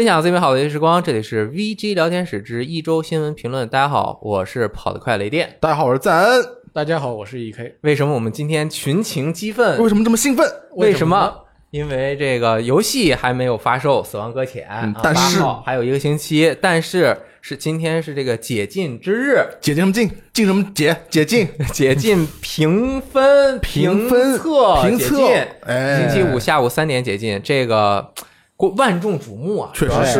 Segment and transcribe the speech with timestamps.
[0.00, 3.68] 分享最美好的游戏时光，这里是 VG 聊天室之一周新闻评论。
[3.68, 5.58] 大家好，我是跑得快雷电。
[5.60, 6.42] 大家好，我是赞恩。
[6.72, 7.74] 大家好，我是 EK。
[7.82, 9.78] 为什么我们今天群情激愤？
[9.78, 10.50] 为什么这么兴奋？
[10.76, 11.44] 为什什么？
[11.70, 20.10] 因为这个游戏还没有发售，《死亡搁浅》啊但是8号还有一个星期，但是是今天是这个解禁之日，解禁什么禁？
[20.32, 20.96] 禁什么解？
[21.10, 21.46] 解禁。
[21.74, 25.18] 解禁评分、评分测、评测
[25.98, 28.14] 星期五下午三点解禁，这个
[28.60, 29.70] 过万众瞩目啊！
[29.72, 30.12] 确实主要是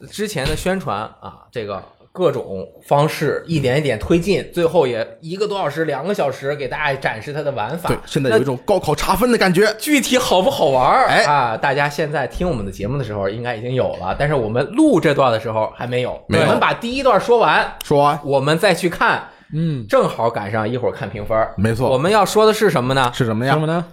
[0.00, 7.88] 是之前的宣传啊，这个各种方式一点一点推进，最后也一个多小时、两个小时给大家展示它的玩法。
[7.88, 9.70] 对，现在有一种高考查分的感觉。
[9.78, 11.04] 具体好不好玩儿？
[11.08, 16.18] 哎啊，大家现在听我们的节目的时候应该已经有了，但是我们录这段的时候还没有。
[16.28, 21.36] 没有我们把第一段说完，说完，我们再去看，嗯，正好赶上一会儿看评分。
[21.58, 23.10] 没错我们要说的是什么呢？
[23.12, 23.66] 是什么呀什么？
[23.66, 23.84] 呢？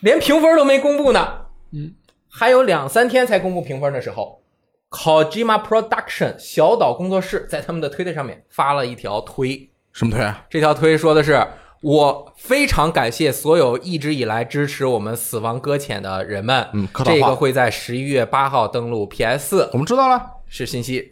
[0.00, 1.26] 连评分都没公布呢。
[1.72, 1.92] 嗯，
[2.30, 4.42] 还有两三天才公布评分的时候
[4.90, 10.46] ，Kojima Production 小岛工作室在他们的推特上面发了一条推，什么推啊？
[10.48, 11.46] 这条推说的是。
[11.82, 16.68] 我非常感谢所有一直以来支持我们《死亡搁浅》的人们。
[16.74, 20.22] 嗯这个会在十一月八号登陆 PS，我们知道了。
[20.46, 21.10] 是信息。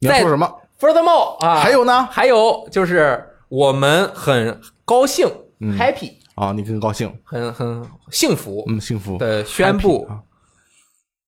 [0.00, 2.08] 你要说什么？Furthermore 啊，还有呢？
[2.10, 7.12] 还有就是我们很高兴、嗯 happy，啊，你很高兴？
[7.24, 9.18] 很很幸福，嗯，幸福。
[9.18, 10.08] 的宣布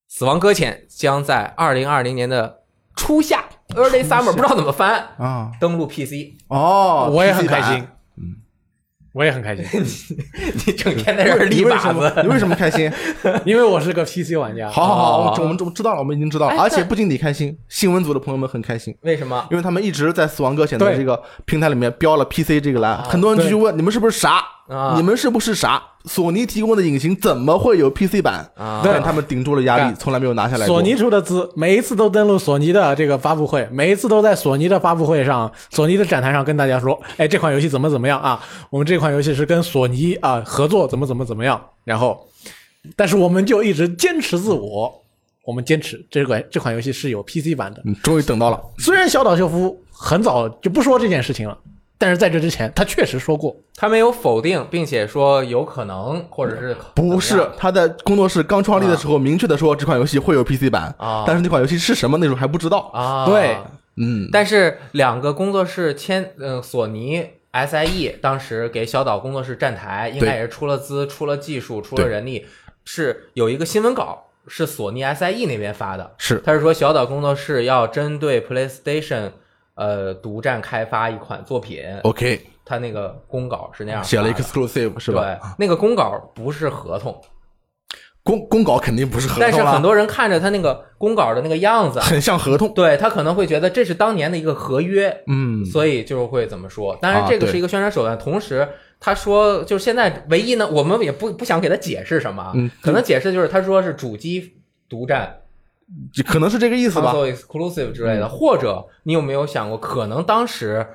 [0.07, 2.61] 死亡搁浅》将在二零二零年的
[2.95, 3.43] 初夏
[3.75, 6.33] （early summer） 不知道怎么翻啊，登陆 PC。
[6.47, 7.87] 哦，我也很开心。
[9.11, 9.65] 嗯，我也很开心，
[10.65, 12.11] 你整天在这儿立你为靶什么？
[12.23, 12.91] 你，为什么开心？
[13.45, 14.69] 因为我是个 PC 玩家。
[14.69, 16.55] 好好好，哦我们我们知道了，我们已经知道了。
[16.61, 19.45] 而且不仅你开心，新闻组的朋友们很开心，为什么？
[19.51, 24.43] 因为他们一直在《死亡搁浅》的这个平台里面标了 PC 这个栏，很多人就去问你们是不是傻？
[24.67, 25.81] 啊你们是不是傻？
[26.05, 28.49] 索尼提供的引擎怎么会有 PC 版？
[28.55, 30.67] 啊但他们顶住了压力，从来没有拿下来过。
[30.67, 38.43] 索尼出的资，每一次都登录索尼的这个发布会，每一次都在索尼的发布会上、索尼的展台上跟大家说，哎，这款游戏怎么怎么样啊？
[38.69, 41.61] 我们这款游戏是跟索尼啊合作，怎么怎么怎么样。
[41.83, 42.27] 然后，
[42.95, 44.91] 但是我们就一直坚持自我，
[45.45, 47.81] 我们坚持这款这款游戏是有 PC 版的。
[47.85, 48.59] 嗯，终于等到了。
[48.77, 51.57] 虽然小岛秀夫很早就不说这件事情了，
[52.01, 61.23] 但是在这之前他确实说过，他没有否定，并且说有可能，或者是不是，他在工作室刚创立的时候明确的说这款游戏会有 PC 版啊。
[61.27, 62.89] 但是那款游戏是什么那时候还不知道。
[62.91, 63.55] 啊，对
[63.97, 72.47] 嗯，但是两个工作室签，嗯、索尼 SIE 当时给小岛工作室站台，应该也是出了资、出了技术、出了人力，
[72.83, 76.41] 是有一个新闻稿是索尼 SIE 那边发的，是。
[76.43, 79.31] 他是说小岛工作室要针对 PlayStation
[79.81, 85.23] 呃独占开发一款作品，OK，他那个公稿是那样写了 exclusive 是吧？
[85.23, 87.19] 对，那个公稿不是合同，
[88.21, 92.71] 公公稿肯定不是合同但是很，多人看着他那个公稿的那个样子，很像合同。
[92.75, 96.95] 对他可能会觉得这是当年的一个合约，嗯，所以就会怎么说？
[97.01, 98.15] 当然，这个是一个宣传手段。
[98.19, 98.69] 同时，
[98.99, 105.40] 他说就是现在唯一呢，我们也不不想给他解释什么啊，嗯可能解释就是他说是主机独占
[106.25, 107.13] 可能是这个意思吧。
[107.13, 110.85] console exclusive 之类嗯的，或者你有没有想过，可能当时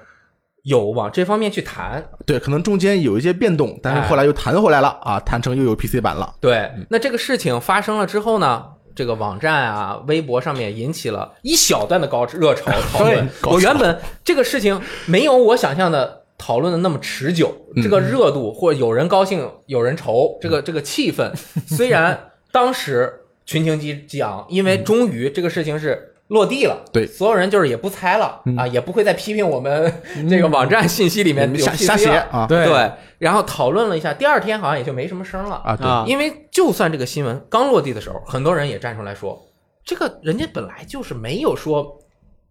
[0.62, 2.04] 有往这方面去谈？
[2.24, 6.34] 对，可能中间有一些变动，但是后来又弹回来了啊，弹成又有 PC 版了。
[6.40, 8.64] 对，嗯那这个事情发生了之后呢？
[8.94, 13.28] 这个网站啊、微博上面引起了一小段的高热潮 讨论。
[13.42, 21.30] 我原本这个事情没有我想象的讨论的那么持久，嗯这个热度或者有人高兴有人愁，这个这个气氛，
[21.68, 22.18] 虽然
[22.50, 23.12] 当时
[23.46, 27.04] 群情激激昂，因为终于这个事情是落地了，嗯对。
[27.04, 32.46] 嗯所有人就是也不猜了啊，也不会再批评我们这个网站信息里面有瞎写啊。
[32.48, 35.76] 对对，然后讨论了一下，第二天好像也就没什么声了啊！
[35.76, 36.04] 对，啊。
[36.06, 39.40] 因为就算这个新闻刚落地的时候，很多人也站出来说，
[39.84, 41.98] 这个人家本来就是没有说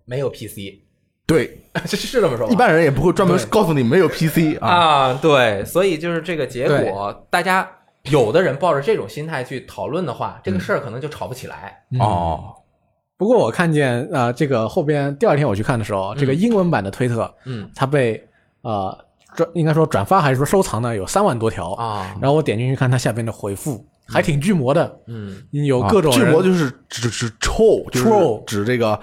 [0.06, 0.80] 没有 PC，
[1.27, 2.53] 对，是 是这么说吧？
[2.53, 4.69] 一般人也不会专门告诉你没有 PC 啊。
[4.69, 7.69] 啊，对，所以就是这个结果，大家
[8.11, 11.83] 有的人抱着这种心态去讨论的话，这个事儿可能就吵不起来。
[11.99, 12.53] 哦，
[13.17, 17.69] 不过我看见呃，这个后边第二天我去看的时候，这个英文版的推特，嗯。
[17.75, 18.21] 它被
[18.61, 18.97] 呃
[19.35, 21.73] 转应该说转发还是说收藏呢，有三万多条。
[21.73, 28.99] 啊，然后我点进去看它下边的回复，还挺巨魔的，嗯，有各种啊巨魔就是指指是 troll 指这个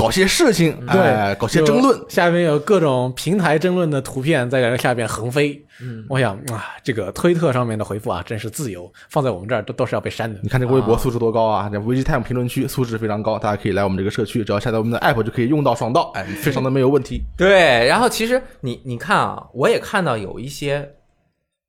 [0.00, 2.00] 搞些事情，对哎，搞些争论。
[2.08, 5.62] 下面有各种平台争论的图片在这下边横飞。
[5.82, 10.48] 嗯，我想啊，这个推特上面的回复啊，真是自由，放在我们这儿都都是要被删的你。
[10.48, 11.68] 看这个微博啊素质多高啊！
[11.68, 17.22] 这 VG Time 评论区素质非常高，大家可以来我们这个社区，只要下载我们的 app 就可以用到爽到，哎， 非常的没有问题。
[17.36, 17.86] 对。
[17.86, 20.88] 然后其实你你看啊，我也看到有一些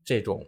[0.06, 0.42] 这种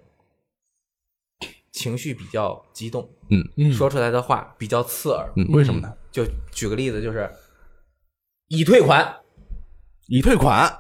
[1.71, 3.09] 情绪比较激动，
[3.57, 5.30] 嗯说出来的话比较刺耳。
[5.35, 5.91] 嗯，为什么呢？
[6.12, 7.30] 就举个例子，就是
[8.48, 9.18] 已退款，
[10.07, 10.80] 已退款。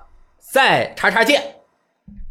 [0.51, 1.41] 再叉叉键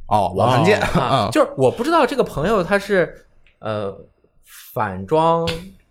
[0.06, 3.26] 哦，网盘键啊啊，，就是我不知道这个朋友他是
[3.58, 4.06] 呃
[4.44, 5.49] 反装、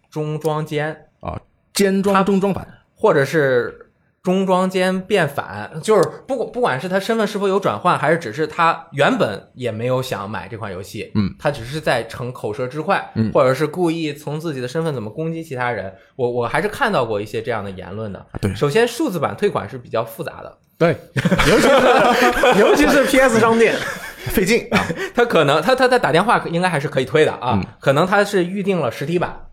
[0.09, 1.41] 中装间啊，
[1.73, 2.65] 间装中装版，
[2.95, 3.90] 或者是
[4.23, 13.31] 中装间变反，就是不管不管是他身份是否有转换，还是只是他原本也没有想买这款游戏，嗯，他只是在逞口舌之快，嗯。
[13.33, 18.23] 或者是故意从自己的身份怎么攻击其他人，我我还是看到过一些这样的言论的。
[18.39, 18.53] 对。
[18.53, 20.95] 首先数字版退款是比较复杂的，对，
[21.49, 23.75] 尤其是尤其是 PS 商店，
[24.29, 24.85] 费劲啊，
[25.15, 27.65] 他可能他他他打电话应该还是可以退的啊，嗯。
[27.79, 29.47] 可能他是预定了实体版，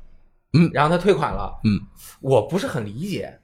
[0.53, 0.71] 嗯。
[0.75, 1.81] 然后他退款了，嗯，
[2.21, 3.39] 我不是很理解，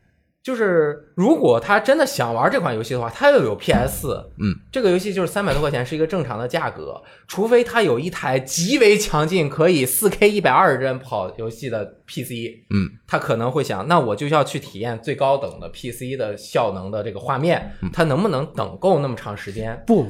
[0.44, 4.08] 就是如果他真的想玩这款游戏的话，他又有 PS，
[4.38, 19.82] 嗯，这个游戏就是三百多块钱是一个正常的价格，除非他有一台极为强劲可以四 K 一百二十帧跑游戏的 PC，嗯，他可能会想，那我就要去体验最高等的 PC 的效能的这个画面，嗯他能不能等够那么长时间？
[19.86, 20.06] 不，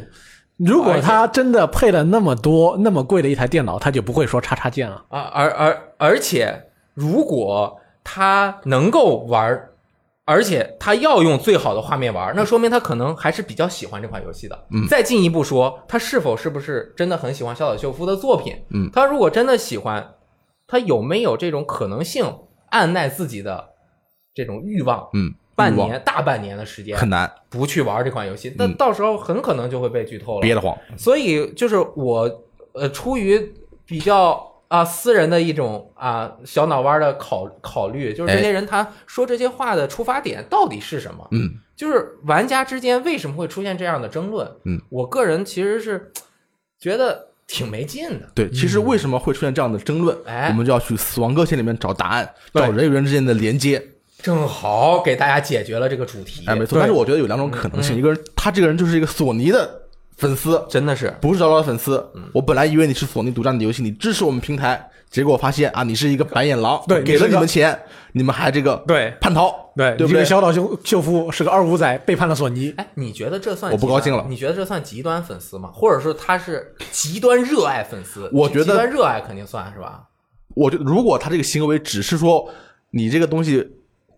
[0.56, 5.04] 如果他真的配了那么多那么贵的一台电脑，他就不会说叉叉键了。
[5.10, 6.64] 啊，而而而且，
[6.94, 9.70] 如果他能够玩儿，
[10.26, 14.66] 而且他要用最好的画面玩儿，那说明他可能还是比较喜欢这款游戏的。
[14.70, 18.54] 嗯再进一步说，他是否是不是真的很喜欢小岛秀夫的作品？
[18.70, 20.14] 嗯，他如果真的喜欢，
[20.66, 22.24] 他有没有这种可能性
[22.70, 23.70] 按耐自己的
[24.34, 25.08] 这种欲望？
[25.12, 30.40] 嗯，半年大半年的时间很难，不去玩这款游戏，那嗯到时候很可能就会被剧透了。
[30.40, 32.42] 憋得慌，所以就是我
[32.72, 33.54] 呃，出于
[33.84, 34.42] 比较
[34.74, 41.28] 啊私人的一种啊小脑弯的考考虑，就是这些人他说这些话的出发点到底是什么？
[41.30, 44.50] 嗯，就是玩家之间为什么会出现这样的争论？
[44.64, 46.10] 嗯，我个人其实是
[46.80, 48.28] 觉得挺没劲的。
[48.34, 53.80] 对，其实为什么会出现这样的争论，哎我们就要去《死亡搁浅》里面找答案，对找人与人之间的连接。
[54.22, 56.78] 正好给大家解决了这个主题，哎，没错。
[56.78, 59.82] 但是我觉得有两种可能性，嗯一个人他这个人就是一个索尼的
[60.16, 62.04] 粉丝，真的是不是小岛的粉丝。
[62.14, 67.78] 嗯我本来以为你是索尼独占的游戏，你支持我们平台，结果发现啊，你是一个白眼狼，对给了你们钱，
[68.12, 70.24] 你们还这个对叛逃，对，对不对这个？
[70.24, 72.72] 小岛秀秀夫是个二五仔，背叛了索尼。
[72.76, 75.70] 哎，你觉得这算我不高兴了你觉得这算极端粉丝吗？
[75.72, 78.30] 或者说他是极端热爱粉丝？
[78.32, 80.04] 我觉得极端热爱肯定算是吧。
[80.54, 82.48] 我觉得如果他这个行为只是说
[82.90, 83.68] 你这个东西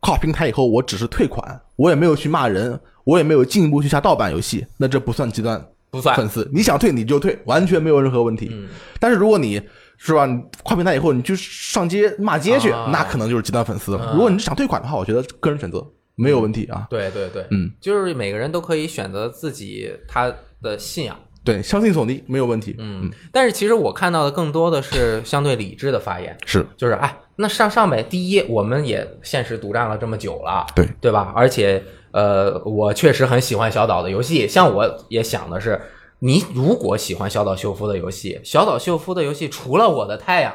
[0.01, 6.49] 跨平台以后，我只是退款，我也没有去骂人，我也没有进一步去下盗版游戏，那这不算极端不算粉丝。
[6.53, 8.49] 你想退你就退，完全没有任何问题。
[8.53, 8.69] 嗯
[8.99, 9.61] 但是如果你
[9.99, 13.99] 是吧，你跨平台以后你去上街骂街去，啊那可能就是极端粉丝了。
[13.99, 16.87] 啊如果你是想退款的话，我觉得个人选择没有问题啊。
[16.91, 22.75] 对对对，嗯，就是每个人都可以选择自己他的信仰，对，相信索尼没有问题。
[22.79, 31.33] 嗯，但是其实我看到的更多的是相对理智的发言，是就是哎，那上上呗，第一，我们也现实独占了这么久了，对对吧？
[31.37, 31.83] 而且
[32.13, 35.81] 呃，我确实很喜欢小岛的游戏，像我也想的是，
[36.21, 40.55] 你如果喜欢小岛秀夫的游戏，小岛秀夫的游戏除了我的太阳，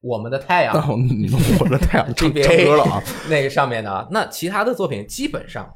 [0.00, 3.02] 我们的太阳你我的太阳 唱歌了啊！
[3.28, 5.70] 那个上面的，那其他的作品基本上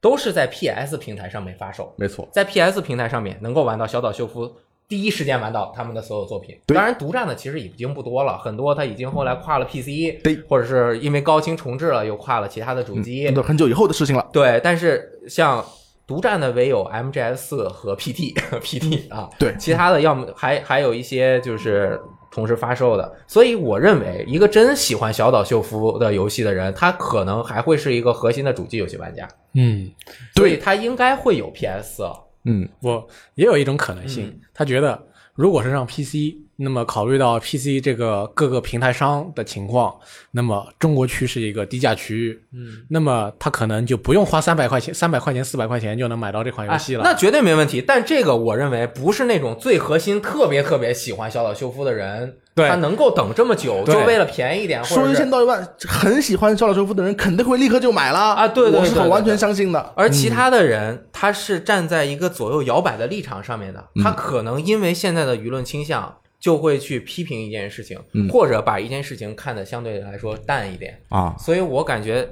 [0.00, 4.54] 都是在 PS 平台上面发售，没错，在 PS 平台上面能够玩到小岛秀夫
[4.88, 6.56] 第一时间玩到他们的所有作品。
[6.66, 10.36] 当然独占的其实已经不多了，很多他已经后来跨了 PC，对。
[10.48, 13.24] 或者是因为高清重置了又跨了其他的主机。
[13.24, 14.28] 那都很久以后的事情了。
[14.32, 15.64] 对，但是像
[16.06, 19.54] 独占的唯有 MGS 四和 PT PT 啊，对。
[19.58, 21.98] 其他的要么还还有一些就是
[22.30, 29.90] 同时发售的，所以我认为一个真喜欢小岛秀夫的游戏的人，他可能还会是一个核心的主机游戏玩家，嗯，
[30.34, 32.20] 所以他应该会有 PS 了。
[32.44, 39.92] 嗯，我也有一种可能性，嗯他觉得如果是让 PC，那么考虑到 PC 这个各个平台商的情况，
[40.30, 47.02] 那么中国区是一个低价区域，嗯，那么他可能就不用花三百块钱、三百块钱、四百块钱就能买到这款游戏了。
[47.02, 47.10] 哎。
[47.10, 47.82] 那绝对没问题。
[47.82, 59.92] 但这个我认为不是那种最核心、特别特别喜欢小岛秀夫的人，对他能够等这么久，就为了便宜一点，说一千道一万，很喜欢小岛秀夫的人肯定会立刻就买了啊对对我是完全相信的。
[59.96, 70.96] 而其他的人，他是站在一个左右摇摆的立场上面的，他可能因为现在的舆论倾向，就会去批评一件事情，嗯或者把一件事情看得相对来说淡一点。
[71.08, 72.28] 啊，所以我感觉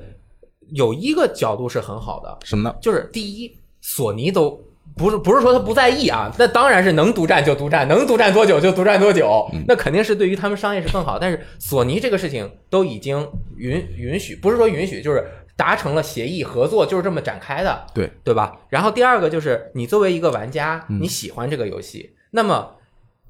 [0.73, 2.77] 有一个角度是很好的，什么呢？
[2.81, 4.63] 就是第一，索尼都
[4.97, 11.19] 不是不是说他不在意啊，那当然是能独占就独占，能独占多久就独占多久，那肯定是对于他们商业是更好。
[11.19, 15.25] 但是索尼这个事情都已经允允许，不是说允许，就是
[15.57, 18.59] 达成了协议合作，就是这么展开的，对对吧？
[18.69, 22.77] 然后第二个就是你作为一个玩家，你喜欢这个游戏，那么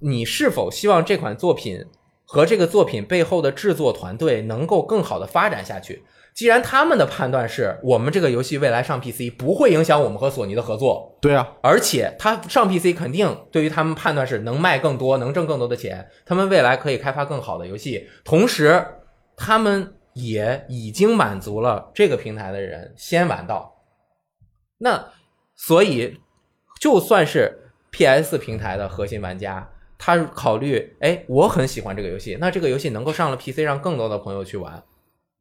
[0.00, 1.84] 你是否希望这款作品？
[2.24, 6.02] 和这个作品背后的制作团队能够更好的发展下去。
[6.34, 18.08] 既然他们的判断是我们这个游戏未来上 PC 不会影响我们和索尼的合作，对啊，而且它上 PC 肯定对于他们判断是能卖更多，能挣更多的钱，他们未来可以开发更好的游戏。
[18.24, 18.82] 同时，
[19.36, 23.74] 他们也已经满足了这个平台的人先玩到。
[24.78, 25.08] 那
[25.54, 26.18] 所以，
[26.80, 34.82] 就算是 PS 平台的核心玩家，他考虑，哎，我很喜欢这个游戏，那这个游戏能够上了 PC，让更多的朋友去玩，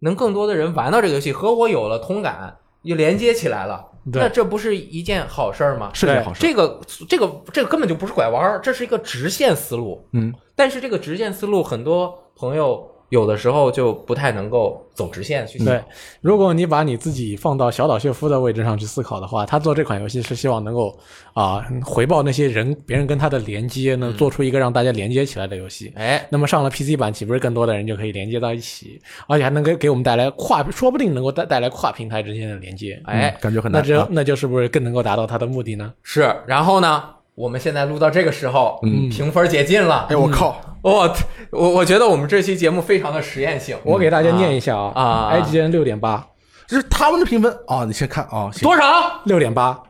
[0.02, 5.92] 能更多的人玩到这个游戏，和我有了同感，又连接起来了，那这不是一件好事儿吗？
[5.94, 6.42] 是件好事。
[6.42, 10.04] 这个这个这个根本就不是拐弯儿，这是一个直线思路。
[10.14, 15.68] 嗯，但是这个直线思路，很多朋友有的时候就不太能够走直线去想。
[15.68, 15.84] 对，
[16.22, 20.98] 如果你把你自己放到小岛秀夫的位置上去思考的话，他做这款游戏是希望能够
[21.34, 25.92] 啊、回报那些人别人跟他的连接，呢做出一个让大家连接起来的游戏。
[25.96, 33.02] 哎，那么上了 PC 版，岂不是更多的人就可以连接到一起，而且还能给给我们带来跨，说不定能够带带来跨平台之间的连接。
[33.06, 34.08] 哎嗯，感觉很难那这。
[34.10, 35.94] 那就是不是更能够达到他的目的呢？
[36.02, 36.34] 是。
[36.48, 37.04] 然后呢，
[37.42, 40.06] 我们现在录到这个时候，嗯评分解禁了。
[40.12, 41.12] 哎，我靠，我
[41.50, 43.76] 我我觉得我们这期节目非常的实验性。
[43.84, 46.24] 我给大家念一下啊啊，IGN 六点八，
[46.68, 47.84] 这是他们的评分啊！
[47.84, 48.84] 你先看啊，多少？
[49.26, 49.82] 六点八，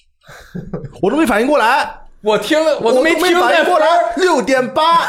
[1.02, 3.86] 我都没反应过来，我听了，我都没听反见应过来，
[4.16, 5.06] 六点八。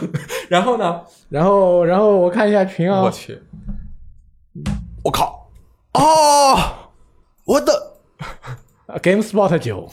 [0.48, 1.02] 然后呢？
[1.28, 3.38] 然后然后我看一下群啊，我去，
[5.04, 5.50] 我靠！
[5.92, 6.56] 哦，
[7.44, 7.72] 我的
[8.86, 9.86] 呃 GameSpot 九，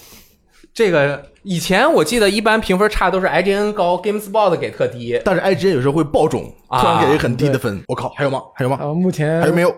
[0.76, 5.20] 这个以前我记得一般评分差都是 IGN 高，GameSpot 给特低。
[5.24, 7.82] 但是 IGN 有时候会爆种，啊突然给一个很低的分。
[7.88, 8.42] 我靠，还有吗？
[8.54, 8.78] 还有吗？
[8.82, 9.74] 啊，目前还有没有？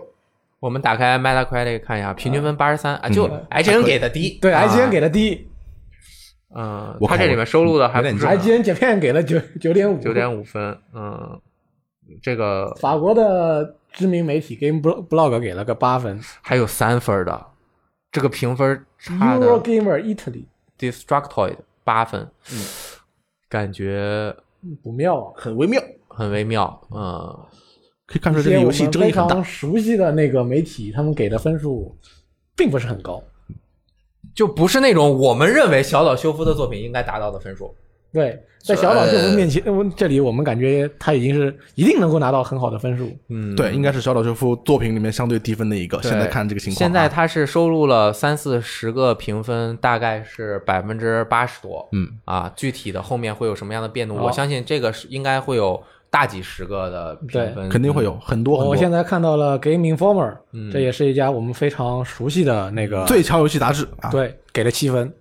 [0.60, 4.40] 我们打开 Metacritic 看一下，平均分八十三啊，就 IGN 给的低。
[4.42, 5.48] 对啊 IGN 给的低
[6.56, 10.76] 嗯，我看这里面收录的还不是有点，IGN 剪片给了九九点五，九点五分。
[10.96, 11.40] 嗯，
[12.24, 17.46] 这个法国的知名媒体 Game Blog Blog 给了个八分还有三分的，
[18.12, 20.46] 这个评分差的，Eurogamer Italy
[20.78, 22.66] Destructoid 八分，嗯，
[23.50, 24.36] 感觉
[24.84, 26.82] 不妙啊，很微妙，很微妙。
[26.92, 27.38] 嗯，
[28.06, 29.44] 可以看出这个游戏争议很大常。
[29.44, 31.96] 熟悉的那个媒体，他们给的分数
[32.56, 33.24] 并不是很高。
[34.36, 37.74] 就不是那种我们认为小岛修夫的作品应该达到的分数。
[38.14, 43.10] 对，在小岛秀夫面前，呃这里我们感觉他已经是一定能够拿到很好的分数。
[43.30, 46.02] 嗯，对，应该是小岛秀夫作品里面相对低分的一个。
[46.04, 51.88] 现在看这个情况啊，现在他是收录了三四十个评分，大概是百分之八十多。
[51.94, 54.18] 嗯啊，具体的后面会有什么样的变动？
[54.18, 65.14] 好我相信这个是应该会有大几十个的评分，肯定会有很多很多我现在看到了 Game Informer，、嗯这也是一家我们非常熟悉的那个，最强游戏杂志啊。，对，给了七分，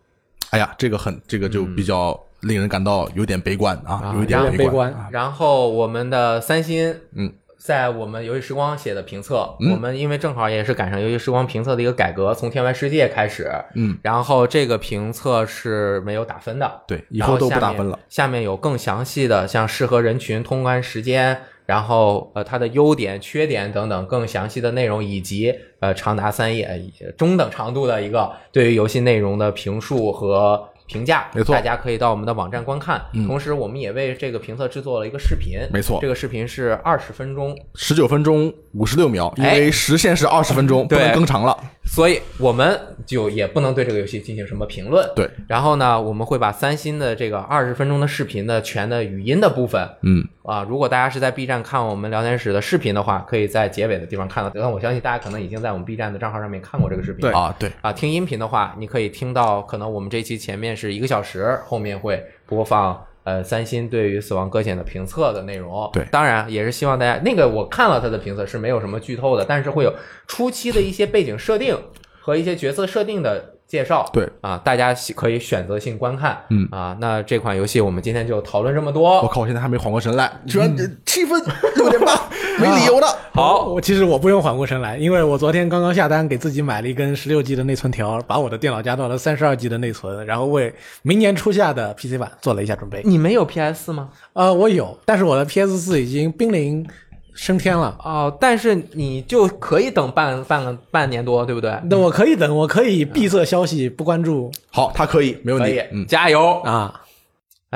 [0.51, 5.09] 哎呀，这个很，这个就比较令人感到有点悲观啊啊，有一点点悲观啊。
[5.11, 17.99] 然后我们的三星，嗯，在我们游戏时光写的评测，嗯我们因为正好也是赶上游戏时光评测的一个改革，从天外世界开始，嗯，然后这个评测是没有打分的，对，以后都不打分了。。
[18.09, 26.65] 下面有更详细的，像适合人群、通关时间，然后呃它的优点、缺点等等更详细的内容，以及呃长达三页、
[27.01, 31.29] 呃中等长度的一个对于游戏内容的评述和评价。
[31.35, 33.05] 没错大家可以到我们的网站观看。
[33.13, 35.59] 嗯同时，我们也为这个评测制作了一个视频。
[35.73, 41.57] 没错这个视频是二十分钟，十九分钟五十六秒，因哎为时限是二十分钟，不能更长了。
[41.87, 45.09] 所以我们就也不能对这个游戏进行什么评论。
[45.15, 54.51] 对，然后呢，我们会把三星的这个二十分钟的视频的全的语音的部分嗯，啊，如果大家是在 B 站看我们聊天室的视频的话，可以在结尾的地方看到。
[54.53, 57.21] 但我相信大家可能已经在我们 B 站的账号上面看过这个视频。
[57.21, 65.91] 对啊，对，啊，听音频的话，你可以听到，可能我们这期前面是一个小时，后面会播放呃三星对于《死亡搁浅》的评测的内容。
[65.93, 69.93] 对当然也是希望大家那个我看了他的评测是没有什么剧透的，但是会有
[70.29, 71.77] 初期的一些背景设定
[72.21, 74.09] 和一些角色设定的介绍。
[74.13, 76.39] 对啊，大家喜可以选择性观看。
[76.51, 79.21] 嗯啊，那这款游戏我们今天就讨论这么多。
[79.23, 81.43] 我靠，我现在还没缓过神来，居然七分
[81.77, 82.15] 六点八，
[82.59, 83.07] 没理由的。
[83.33, 93.03] 好，我其实我不用缓过神来，因为我昨天刚刚下单给自己买了一根十六 G 的内存条，把我的电脑加到了三十二 G 的内存，然后为明年初夏的 PC 版做了一下准备。
[93.05, 94.09] 你没有 PS 吗？
[94.33, 96.87] 呃，我有，但是我的 PS 四已经濒临
[97.37, 97.97] 升天了。
[98.03, 101.79] 哦，但是你就可以等半半个半年多，对不对？
[101.89, 106.61] 那我可以等，我可以闭塞消息不关注好，他可以，没问可以。，题嗯，加油！
[106.63, 107.03] 啊。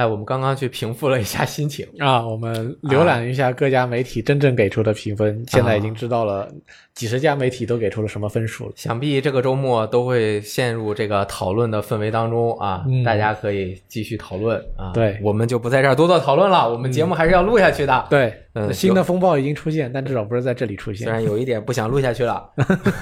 [0.00, 6.50] 哎，我们刚刚去平复了一下心情，啊，我们浏览一下各家媒体真正给出的评分，现在已经知道了
[6.94, 8.72] 几十家媒体都给出了什么分数了。
[8.76, 14.90] 想必这个周末都会陷入这个讨论的氛围当中啊，嗯大家可以继续讨论啊。
[14.94, 18.06] 对我们就不在这儿多做讨论了，我们节目还是要录下去的。
[18.08, 21.04] 对，嗯新的风暴已经出现，但至少不是在这里出现。
[21.04, 22.48] 虽然有一点不想录下去了，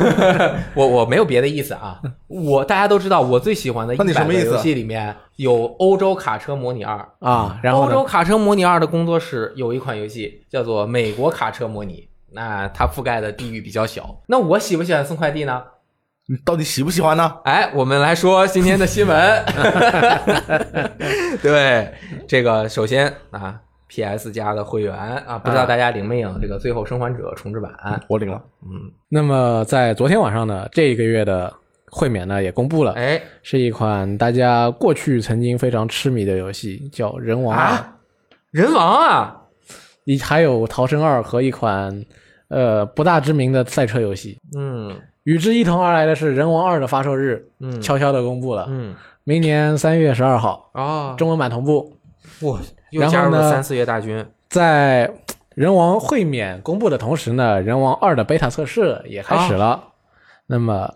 [0.74, 2.00] 我我没有别的意思啊。
[2.26, 6.96] 我大家都知道，我最喜欢的一那你什么意思百个游戏里面有《欧洲卡车模拟二》。
[7.26, 8.04] 啊，然后欧洲？
[8.04, 11.94] 卡车模拟二的工作室有一款游戏叫做《美国卡车模拟》，
[12.32, 14.20] 那它覆盖的地域比较小。
[14.26, 15.62] 那我喜不喜欢送快递呢？
[16.30, 17.36] 你到底喜不喜欢呢？
[17.44, 19.44] 哎，我们来说今天的新闻。
[21.40, 21.94] 对，
[22.26, 27.72] 这个首先啊，PS 加的会员啊，不知道大家领没领这个《最后生还者》重置版？
[28.08, 31.50] 我领了，嗯，那么在昨天晚上呢，这一个月的
[31.90, 33.20] 会免呢也公布了，哎。
[33.42, 37.96] 是一款大家过去曾经非常痴迷的游戏，叫《人王二》啊，
[38.50, 39.42] 人王啊，
[40.04, 42.04] 你还有《逃生二》和一款
[42.48, 44.38] 呃不大知名的赛车游戏。
[44.56, 44.96] 嗯。
[45.24, 47.80] 与之一同而来的是《人王二》的发售日，嗯。
[47.82, 48.94] 悄悄的公布了，嗯。
[49.24, 51.94] 明年三月十二号，哦，中文版同步。
[52.40, 52.58] 哇，
[52.90, 54.24] 又加入了三四月大军。
[54.48, 55.12] 在
[55.54, 59.82] 人王会免公布的同时呢，人王二的 beta 测试也开始了。
[60.46, 60.90] 那么，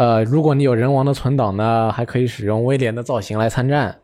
[0.00, 3.98] 呃，如果你有人王的存档呢，还可以使用威廉的造型来参战。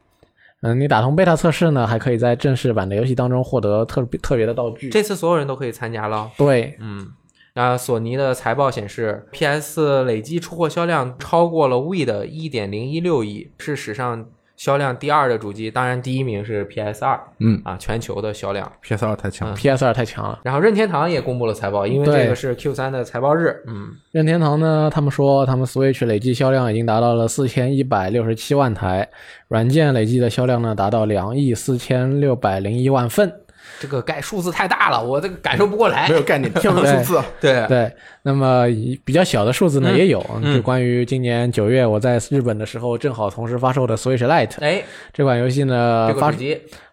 [0.61, 4.91] 嗯，你打通 beta 测试呢，还可以在正式版的游戏当中获得特别特别的道具。
[4.91, 6.31] 这次所有人都可以参加了。
[6.37, 7.09] 对，嗯，
[7.55, 14.27] 那索尼的财报显示，PS 累计出货销量超过了 We 的一点零一六亿，是史上
[14.57, 15.71] 销量第二的主机。
[15.71, 18.71] 当然，第一名是 PS 二嗯啊，全球的销量。
[18.83, 20.41] ，PS 二太强了，PS 二太强了。
[20.43, 23.63] 然后任天堂也公布了财报，因为这个是 Q 三的财报日。
[23.67, 29.09] 嗯，任天堂呢，他们说他们 Switch 累计销量已经达到了四千一百六十七万台，
[29.49, 33.33] 软件累计的销量呢达到两亿四千六百零一万份。
[33.79, 36.09] 这个概数字太大了，我这个感受不过来。
[36.09, 36.15] 没。
[36.15, 38.65] 有概念， 天文数字，对，对，那么
[39.05, 39.99] 比较小的数字呢、嗯。
[39.99, 40.55] 也有，嗯。
[40.55, 46.33] 就关于今年九月我在日本的时候，正好同时发售的 Switch Lite 哎，这款游戏呢发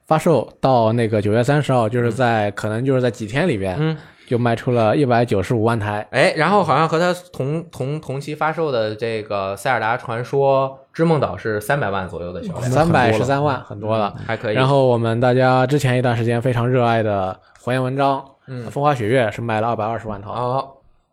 [0.06, 3.98] 发售到那个九月三十号，就是在、可能就是在几天里边，嗯，
[4.34, 6.08] 就卖出了一百九十五万台。
[6.10, 14.16] 哎，然后好像和它同同同期发售的这个《塞尔达传说：之梦岛》是三百万左右的销量，三百十三万，很多了。
[14.26, 14.56] 还可以。
[14.56, 20.32] 然后我们大家之前一段时间非常热爱的火焰文章，嗯风花雪月是卖了二百二十万套。
[20.34, 20.68] 哦，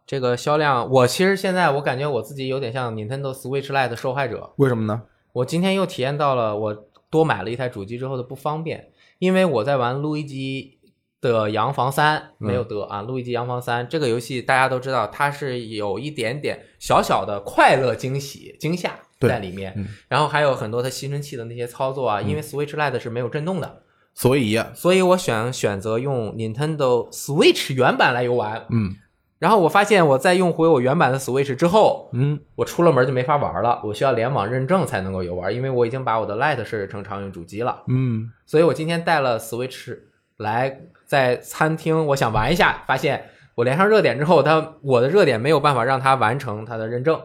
[0.07, 4.49] 这个销量，我其实现在我感觉我自己有点像 Nintendo Switch Lite 的受害者。
[4.57, 5.03] 为什么呢？
[5.35, 6.75] 我今天又体验到了我
[7.11, 10.79] 多买了一台主机之后的不方便，因为我在玩路易基
[11.21, 19.87] 的洋房三，没有得啊，路易吉洋房三这个游戏大家都知道，它是有一点点小小的快乐惊喜惊吓在里面，嗯。
[20.09, 23.83] 然后还有很多它吸尘器的那些操作啊，因为 Switch Lite 是没有震动的。
[24.15, 28.97] 所以，所以我选选择用 Nintendo Switch 原版来游玩，嗯。
[29.39, 37.85] 然后我发现我在用回我原版的 Switch 之后，嗯，我出了门就没法玩了，我需要联网认证才能够游玩，因为我已经把我的 Lite 设置成常用主机了。
[37.89, 39.97] 嗯，所以我今天带了 Switch
[40.41, 43.23] 来在餐厅，我想玩一下，发现
[43.55, 47.21] 我连上热点之后，它我的热点没有办法让它完成它的认证，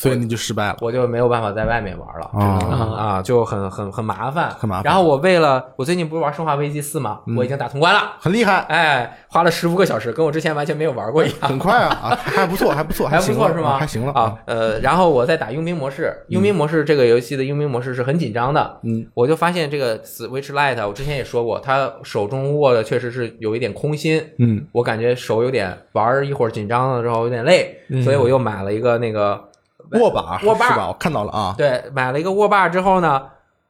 [0.00, 0.76] 所以你就失败了。
[0.80, 2.30] 我就没有办法在外面玩了，
[2.96, 7.20] 啊，就很很很麻烦，很麻烦然后我为了我最近不是玩《生化危机四》吗？
[7.26, 8.12] 嗯我已经打通关了。
[8.20, 11.36] 很厉害，哎，花了十五个小时，跟我之前完全没有玩过一样。
[11.40, 13.76] 很快啊啊，还不错，还不错， 还不错是吗？
[13.78, 29.40] 还行了啊，，呃，然后我在打佣兵模式，佣兵模式这个游戏的佣兵模式是很紧张的，嗯，我就发现这个 Switch Lite，我之前也说过，他手中握的确实是有一点空心，嗯，我感觉手有点玩一会儿紧张了之后有点累，所以我又买了一个那个
[29.92, 30.88] 握把握把是吧？
[30.88, 33.22] 我看到了啊，对，买了一个握把之后呢，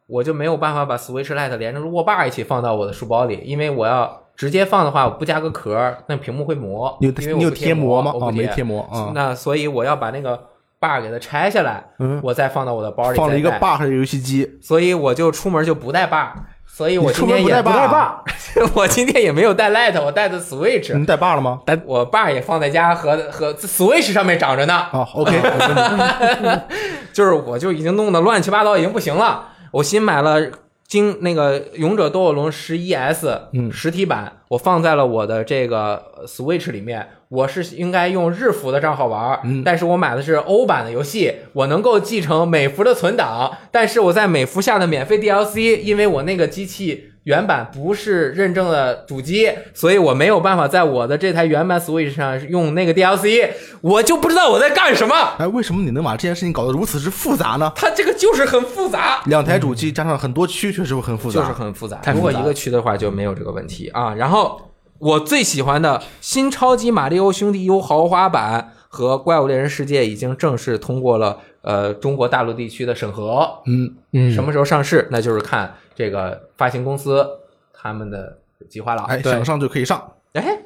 [0.07, 6.97] 我就没有办法把 Switch Lite 连着握把一起放到我的书包里，因为我要直接放的话，我不加个壳儿，那屏幕会磨。
[7.01, 8.11] 你有因为我你有不贴膜吗？
[8.11, 10.41] 啊，我不没贴膜啊，那所以我要把那个
[10.79, 13.17] 把给它拆下来，嗯，我再放到我的包里。
[13.17, 16.35] 放了一个把和游戏机，所以我就出门就不带把。
[16.79, 18.25] 所以我今天也不带把把，
[18.73, 21.59] 我今天也没有带 Lite，我带的 Switch，、你带把了吗？
[21.67, 24.75] 带我把也放在家和和 Switch 上面长着呢。
[24.93, 25.33] 啊，OK，
[27.13, 29.49] 就是我就已经弄得乱七八糟，已经不行了。
[29.73, 30.41] 我新买了
[30.89, 37.07] 经那个《勇者斗恶龙十一 S》嗯实体版，我放在了我的这个呃 Switch 里面。
[37.29, 53.51] 我是应该用日服的账号玩，嗯但是我买的是欧版的游戏，我能够继承美服的存档，但是我在美服下的免费 DLC，因为我那个机器原版不是认证的主机，所以我没有办法在我的这台原版 Switch 上用那个 DLC，
[53.83, 55.15] 我就不知道我在干什么。
[55.39, 57.71] 哎，为什么你能把这件事情搞得如此之复杂呢？
[57.77, 59.21] 它这个就是很复杂。
[59.27, 61.41] 两台主机加上很多区，确实会很复杂。
[61.43, 62.01] 就是很复杂。
[62.15, 64.15] 如果一个区的话就没有这个问题啊。
[64.15, 64.59] 然后
[64.99, 77.27] 我最喜欢的新超级马里奥兄弟 U 豪华版和怪物猎人世界已经正式通过了呃中国大陆地区的审核，嗯，嗯，什么时候上市那就是看这个发行公司
[77.73, 78.39] 他们的
[78.71, 79.03] 计划了。
[79.09, 80.13] 哎，对想上就可以上。
[80.35, 80.61] 哎，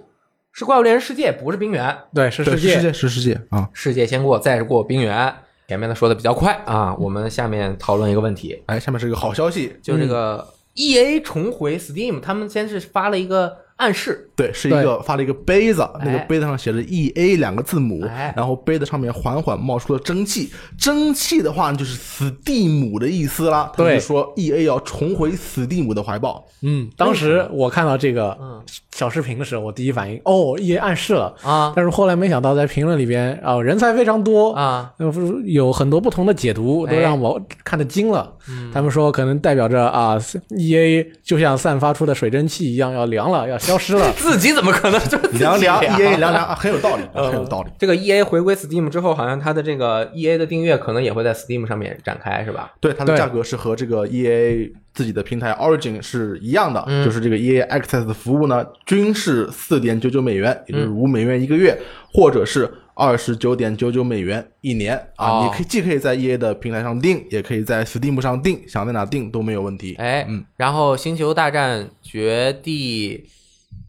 [0.53, 1.97] 是怪物猎人世界，不是冰原。
[2.13, 3.71] 对是对，世界，是世界是世界啊！
[3.73, 5.35] 世界先过，再是过冰原。
[5.69, 16.27] 前面的说的比较快啊，我们下面讨论一个问题，哎，下面是一个好消息，就这个 E A 重回 Steam，他们先是发了一个暗示，对，是一个发了一个杯子，那个哎。
[16.29, 23.73] 杯子上写着 E A 两个字母哎，然后杯子上面缓缓冒出了蒸汽，蒸汽的话就是 Steam 的意思啦。
[23.77, 26.45] 就说 E A 要重回 Steam 的怀抱。
[26.63, 28.63] 嗯，当时我看到这个嗯。
[28.93, 31.73] 小视频的时候，我第一反应哦，EA 暗示了，啊。
[31.75, 35.11] 但是后来没想到在评论里边啊、人才非常多啊，呃
[35.47, 38.31] 有很多不同的解读，都哎让我看得惊了。
[38.51, 38.71] 嗯。
[38.73, 40.19] 他们说可能代表着啊
[40.51, 44.13] ，E A 就像散发出的水蒸气一样要凉了，要消失了。
[44.17, 47.71] 自己怎么可能 就凉凉凉 E A 凉凉，啊很有道理，嗯很有道理。
[47.79, 52.73] 这个 E A 回归 Steam 之后，好像它的这个 E A 的订阅可能也会在 Steam 上面展开，是吧？
[52.81, 61.79] 对，它的价格是和这个 E A 自己的平台 Origin 是一样的，嗯就是这个 E A Access 的服务呢，均是四点九九美元，也就是嗯五美元一个月，
[62.13, 65.31] 或者是二十九点九九美元一年啊。
[65.31, 69.95] 哦你可以既可以在 E A 的平台上订，也可以在 Steam 上订，想在哪订都没有问题。
[69.99, 73.25] 哎，嗯，然后《星球大战：绝地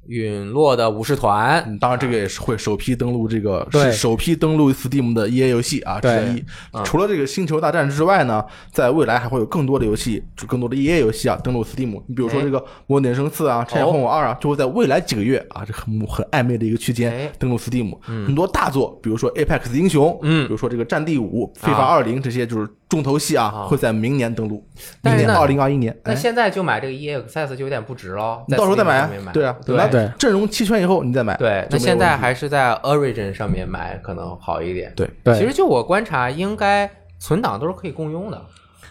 [0.08, 3.82] 陨落的武士团》嗯，当然这个也是会首批登录这个对。
[3.84, 6.44] 是首批登录 Steam 的 EA 游戏啊之一。
[6.86, 12.02] 除了这个星球大战之外呢，在未来还会有更多的游戏，就更多的 EA 游戏啊登录 Steam。
[12.08, 12.44] 你比如说哎。
[12.44, 16.94] 这个《模拟人生四》啊，《拆混我二》啊，就会在未来几个月啊，这很很暧昧的一个区哎。
[16.94, 17.98] 间登录 Steam。
[18.06, 20.46] 很多大作，比如说 Apex 英雄，嗯。
[20.46, 24.64] 比如说这个《战地五》《非法二零》这些就是重头戏啊啊，会在明年登陆。
[25.02, 31.36] 明年二零二一年，哎那现在就买这个 E Access 就有点不值喽，你到时候再买啊对啊，等对阵容齐全以后你再买。
[31.38, 34.94] 对，那现在还是在 Origin 上面买可能好一点。
[34.96, 38.40] 对对其实就我观察，应该存档都是可以共用的，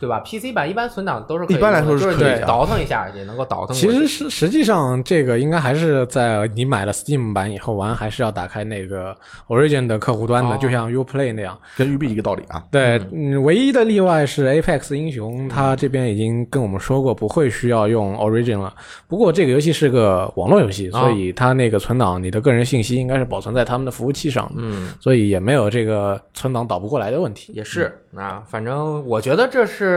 [0.03, 3.73] 对吧？PC 版一般存档都是可以一般来说是是可以倒腾一下也能够倒腾。
[3.73, 11.57] 其实是实际上这个应该还是在你买了 Steam 版以后玩，还是要打开那个 Origin 的客户端的，哦就像 UPlay 那样。
[11.77, 12.65] 跟育碧一个道理啊。
[12.73, 18.75] 对，嗯，唯一的例外是 Apex 英雄，它这边已经跟我们说过不会需要用 Origin 了。
[19.07, 27.53] 不过这个游戏是个网络游戏，啊所以它那个存档你的个人信息应该是保存在他们的服务器上的，嗯，所以也没有这个存档导不过来的问题。
[27.53, 29.92] 也是啊，反正我觉得这是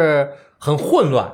[0.58, 1.32] 很混乱。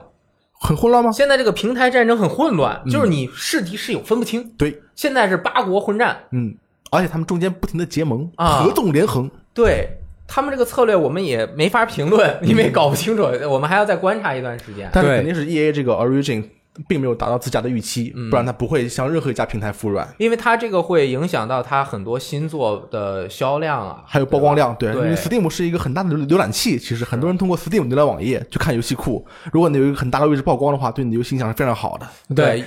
[0.60, 1.12] 很混乱吗？
[1.12, 4.44] 现在这个平台战争很混乱，就是你是敌是友分不清。
[4.58, 6.56] 对，现在是八国混战，嗯，
[6.92, 8.64] 而且他们中间不停的结盟、啊。
[8.64, 9.98] 合纵连横，对。
[10.34, 14.90] 他们这个策略我们也没法评论，因为搞不清楚，我们还要再观察一段时间。
[14.90, 16.46] 对但是肯定是 E A 这个 Origin
[16.88, 18.30] 并没有达到自家的预期，嗯。
[18.30, 20.08] 不然它不会向任何一家平台服软。
[20.18, 25.04] 因为它这个会影响到它很多新作的销量啊，还有曝光量，对，对。
[25.04, 32.08] 因为 Steam 是一个很大的浏浏览器，其实很多人通过 Steam 浏览网页去看游戏库，如果你有一个很大的位置曝光的话，对你的游戏影响是非常好的。
[32.36, 32.64] 对，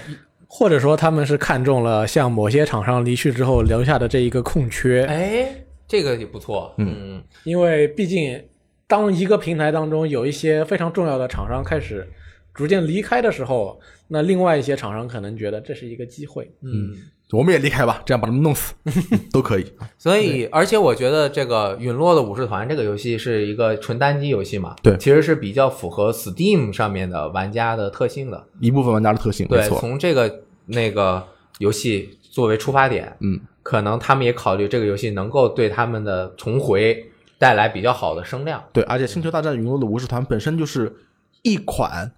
[0.46, 5.48] 或者说他们是看中了像某些厂商离去之后留下的这一个空缺，哎，
[5.88, 8.40] 这个也不错，嗯，因为毕竟
[8.86, 12.08] 当一个平台当中有一些非常重要的厂商开始
[12.52, 16.50] 逐渐离开的时候，那另外一些厂商可能觉得这是一个机会。
[16.62, 16.94] 嗯，
[17.32, 18.74] 我们也离开吧，这样把他们弄死
[19.32, 19.66] 都可以。
[19.98, 31.26] 所以而且我觉得这个《陨落的武士团》这个游戏是一个纯单机游戏嘛，对其实是比较符合 Steam 上面的玩家的特性的，一部分玩家的特性，没对，错，从这个那个
[31.58, 37.04] 游戏作为出发点，嗯，可能他们也考虑这个游戏能够对他们的重回
[37.38, 38.62] 带来比较好的声量。
[38.72, 40.94] 对，而且《星球大战：陨落的武士团》本身就是
[41.42, 42.12] 一款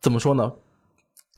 [0.00, 0.52] 怎么说呢，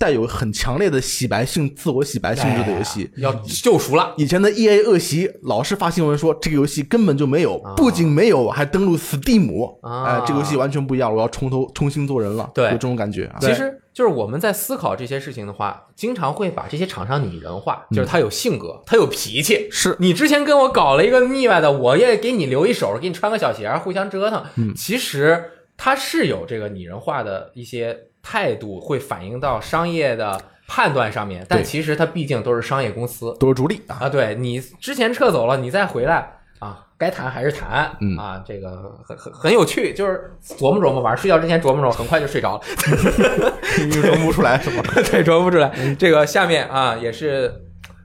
[0.05, 3.11] 带有很强烈的洗白性、自我洗白性质的游戏。
[3.17, 10.05] 要救赎了，以前的 E A 恶习老是发新闻说这个游戏根本就没有，不仅没有，还登录 Steam，啊。
[10.05, 12.67] 哎，这个游戏完全不一样，我要重头重新做人了，对。
[12.67, 13.39] 有这种感觉啊。
[13.41, 19.67] 其实就是我们在思考这些事情的话，经常会把这些厂商拟人化，就是他有性格，他有脾气。
[19.71, 19.97] 是。
[19.99, 24.45] 你之前跟我搞了一个腻歪的，我也给你留一手，给你穿个小鞋，互相折腾。
[24.77, 25.43] 其实
[25.79, 31.47] 他是有这个拟人化的一些态度，会反映到商业的判断上面。
[31.49, 33.99] 但其实它毕竟都是商业公司都是逐利啊。
[34.01, 36.39] 啊，对你之前撤走了，你再回来。
[36.61, 42.63] 啊，该谈还是谈，嗯啊，这个很很很有趣，就是琢磨琢磨，晚上睡觉之前琢磨琢磨，很快就睡着了，
[43.85, 44.83] 你琢磨不出来是吗？
[45.11, 45.71] 对，琢磨不出来。
[45.99, 47.53] 这个下面啊，也是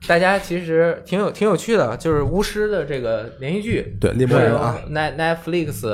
[0.06, 5.86] 大家其实挺有挺有趣的，就是巫师的这个连续剧，对，猎魔人啊，，Net Netflix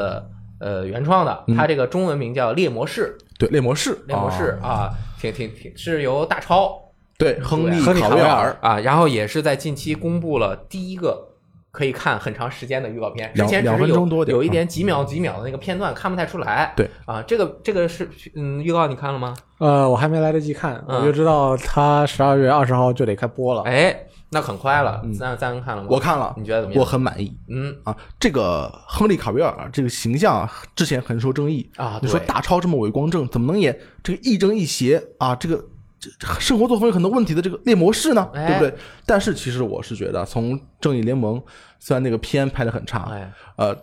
[0.61, 4.90] 呃原创的，嗯它这个中文名叫《猎魔士》，对，猎魔士，猎魔士哦，啊，
[5.21, 6.81] 挺挺挺是由大超
[7.19, 11.29] 对，亨利亨利卡维尔啊，然后也是在近期公布了第一个
[11.71, 16.73] 可以看很长时间的预告片，之前只是有分钟多点有一点几秒几秒的那个片段看不太出来。
[16.75, 19.35] 对啊，这个这个是嗯预告你看了吗？
[19.59, 23.62] 呃，我还没来得及看，嗯我就知道他十二月二十号就得开播了。
[23.62, 23.95] 哎，
[24.31, 25.89] 那很快了，三三看了吗？
[25.91, 26.81] 我看了你觉得怎么样？
[26.81, 27.97] 我很满意嗯啊。
[28.19, 35.35] 这个亨利卡维尔这个形象啊之前很受争议啊你说大超这么伟光正，怎么能演这个亦正亦邪啊？
[35.37, 35.57] 这个
[35.99, 38.79] 这这生活作风有很多问题的这个猎魔士呢，哎对不对？
[39.07, 41.41] 但是其实我是觉得，从正义联盟
[41.79, 43.77] 虽然那个片拍的很差，哎呃。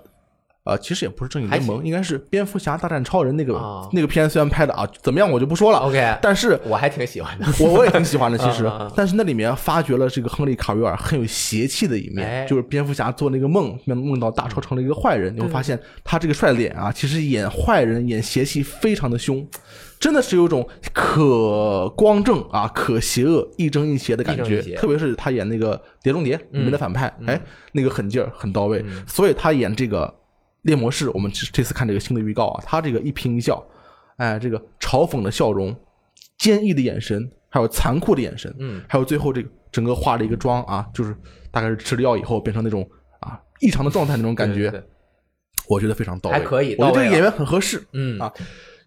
[0.65, 7.45] 呃，其实也不是正义联盟，应该是蝙蝠侠大战超人那个、啊那个片，虽然拍的啊怎么样我就不说了 OK 但是我还挺喜欢的。
[7.59, 12.13] 我我也挺喜欢的，其实 但是那里面发掘了这个亨利卡维尔很有邪气的一哎。
[12.13, 19.45] 面，就是蝙蝠侠做那个梦，梦到大超成了一个坏人，你会发现他这个帅脸啊，其实演坏人演邪气非常的凶，
[19.99, 24.61] 真的是有种可光正啊，可邪恶，亦正亦邪的感觉。
[24.75, 27.41] 特别是他演那个《碟中谍》里面的反派，哎，
[27.73, 30.13] 那个狠劲儿很到位，所以他演这个
[30.63, 33.65] 猎魔士，我们这这次看这个新的预告啊，他这个一颦一笑，
[34.17, 35.73] 哎，这个嘲讽的笑容，
[36.37, 41.15] 坚毅的眼神，还有残酷的眼神，嗯，还有最后这个整个化了一个妆啊，就是
[41.51, 42.85] 大概是吃了药以后变成那种
[43.19, 44.89] 啊异常的状态那种感觉，对对对。
[45.69, 48.19] 我觉得非常到位，还可以我觉得这个演员很合适嗯。
[48.19, 48.33] 啊。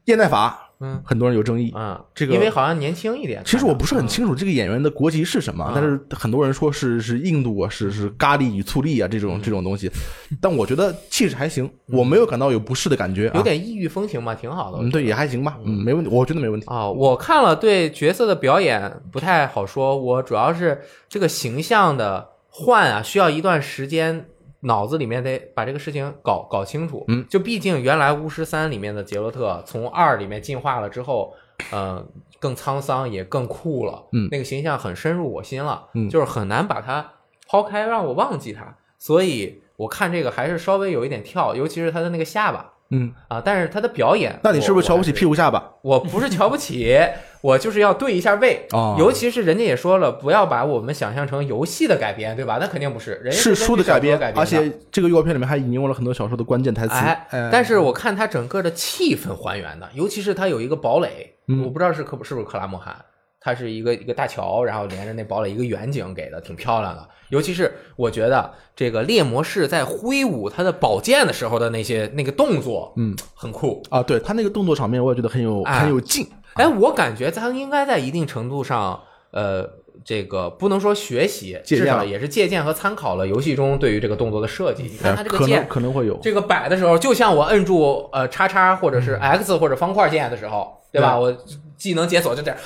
[0.05, 3.43] 叶奈法，嗯很多人有争议，啊，这个因为好像年轻一点。
[3.45, 9.91] 其实我不是很嗯清楚这个演员的国籍是什么，啊但是很多人说是是印度啊，是是咖喱与醋栗啊这嗯种这种东西，
[10.41, 14.79] 但我觉得气质还行，我没有感到有不适的感觉啊，有点异域风情嘛，挺好的。
[14.81, 16.67] 嗯对也还行吧，嗯没问题，我觉得没问题。
[16.67, 19.97] 啊，我看了，对角色的表演不太好说。
[19.97, 24.27] 我主要是这个形象的换啊，需要一段时间，
[24.67, 27.05] 脑子里面得把这个事情搞搞清楚。
[27.09, 31.33] 嗯，就毕竟原来巫师三里面的杰洛特从二里面进化了之后，
[31.71, 32.05] 呃，
[32.41, 34.05] 更沧桑也更酷了。
[34.13, 35.89] 嗯那个形象很深入我心了。
[35.95, 37.13] 嗯就是很难把它
[37.49, 38.77] 抛开，让我忘记它。
[38.99, 43.43] 所以我看这个还是稍微有一点跳，尤其是他的那个下巴嗯，啊。
[43.45, 45.73] 但是他的表演，那你是不是瞧不起屁股下巴？
[45.83, 46.97] 我不是瞧不起，
[47.43, 48.67] 我就是要对一下位。
[48.73, 52.59] 哦尤其是人家也说了，不要把我们想象成游戏的改编，对吧？
[52.61, 56.95] 那肯定不是，人家是书的改编，改编而且这个预告片里面还引用了很多小说的关键台词。
[56.95, 62.95] 哎，哎但是我看它整个的气氛还原的，尤其是它有一个堡垒，嗯我不知道是可是不是克拉莫罕，
[63.47, 67.09] 它是一个一个大桥，然后连着那堡垒一个远景给的，挺漂亮的。
[67.29, 73.81] 尤其是我觉得这个猎魔士在挥舞他的宝剑的时候的那些那个动作，嗯，很酷。
[73.89, 76.27] 啊，对他那个动作场面，我也觉得很有哎很有劲。
[76.55, 79.65] 哎，我感觉他应该在一定程度上，呃，
[80.05, 84.83] 这个不能说学习，至少也是借鉴和参考了游戏中对于这个动作的设计。
[84.83, 86.17] 你看他这个剑，可能会有。
[86.21, 91.17] 这个摆的时候，就像我摁住呃叉叉或者嗯是 X 或者方块键的时候，对吧？
[91.17, 91.33] 我
[91.77, 92.59] 技能解锁就这样，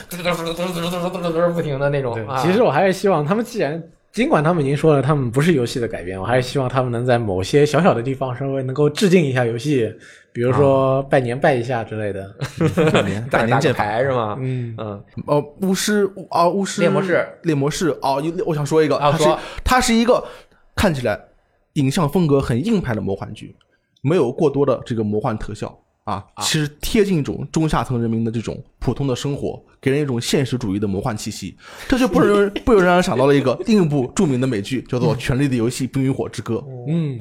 [1.54, 2.42] 不停的那种，啊。
[2.42, 9.92] 其实我还是希望他们既然尽管他们已经说了他们不是游戏的改编，我还是希望他们能在某些小小的地方稍微能够致敬一下游戏，
[10.32, 12.34] 比如说拜年拜一下之类的。
[12.92, 13.72] 拜 年拜年。
[13.72, 14.36] 牌是吗？
[14.40, 20.24] 嗯，嗯，呃，巫师啊，巫师猎魔士，猎魔士哦，我想说一个，它是啊说它是一个
[20.74, 21.18] 看起来
[21.74, 23.54] 影像风格很硬派的魔幻剧，
[24.02, 31.56] 没有过多的这个魔幻特效啊，其实贴近一种中下层人民的这种普通的生活，给人一种现实主义的魔幻气息。
[31.88, 36.54] 这就不由不由让人想到了一个另一部著名的美剧，叫做《权力的游戏：冰与火之歌》。
[36.88, 37.20] 嗯，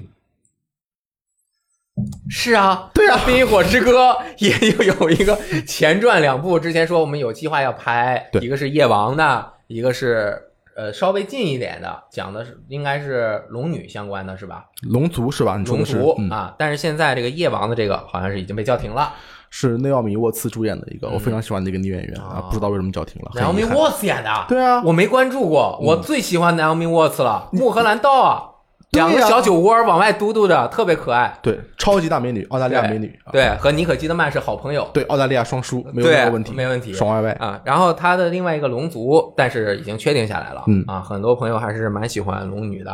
[2.29, 5.37] 是啊，对啊《冰与火之歌》也有有一个
[5.67, 8.41] 前传两部，之前说我们有计划要拍，对。
[8.41, 10.41] 一个是夜王的，一个是
[10.79, 14.63] 呃稍微近一点的，讲的是应该是龙女相关的是吧？
[14.83, 15.57] 龙族是吧？
[15.57, 19.13] 你说龙的是嗯，族啊，但是现在这个夜王的这个好像是已经被叫停了。
[19.49, 23.31] 是内奥米沃茨主演的一个，我非常喜欢的一个女演员啊啊，不知道为什么叫停了。
[23.33, 28.48] 很 Naomi 遗憾 Watts 演的，对啊我没关注过，我最喜欢 Naomi Watts 了，穆赫兰道啊，
[28.91, 31.37] 两个小酒窝往外嘟嘟的，特别可爱。
[31.43, 34.89] 对，超级大美女，澳大利亚美女，啊对，和妮可基德曼是好朋友。
[34.93, 37.31] 对，澳大利亚双输，没有对任何问题，没问题爽歪歪。
[37.33, 40.63] 啊，然后他的另外一个龙族，但是已经确定下来了。
[40.67, 42.91] 嗯啊，很多朋友还是蛮喜欢龙女的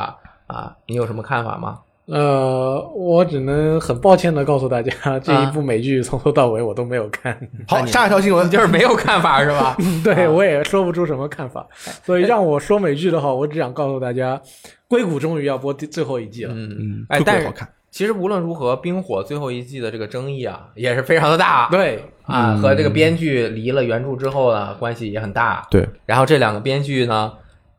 [0.48, 1.80] 啊，你有什么看法吗？
[2.08, 7.36] 呃，我只能很抱歉的告诉大家， 这一部美剧从头到尾我都没有看，
[7.68, 9.76] 好，下一条新闻就是没有看法是吧？
[10.04, 11.66] 对我也说不出什么看法，
[12.04, 14.40] 所以让我说美剧的话，我只想告诉大家，
[14.88, 16.54] 硅谷终于要播第最后一季了。
[16.54, 17.70] 嗯，嗯，哎，但是特别好看。
[17.90, 21.70] 其实无论如何，冰火最后一季的这个争议啊，也是非常的大。
[21.72, 25.66] 对，啊，嗯和这个编剧离了原著之后呢，关系也很大。
[25.72, 27.32] 对，然后这两个编剧呢，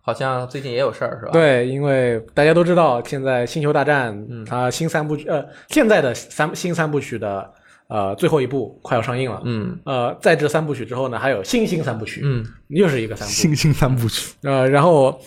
[0.07, 7.53] 好像最近也有事儿，是吧？，对，因为大家都知道，现在《星球大战》嗯它新三部曲，呃，现在的三新三部曲的
[7.89, 9.43] 呃最后一部快要上映了。
[9.45, 13.43] 嗯呃，在这三部曲之后呢，还有新星三部曲，嗯又是一个三部曲。
[13.43, 15.21] 星星三部曲，呃，然后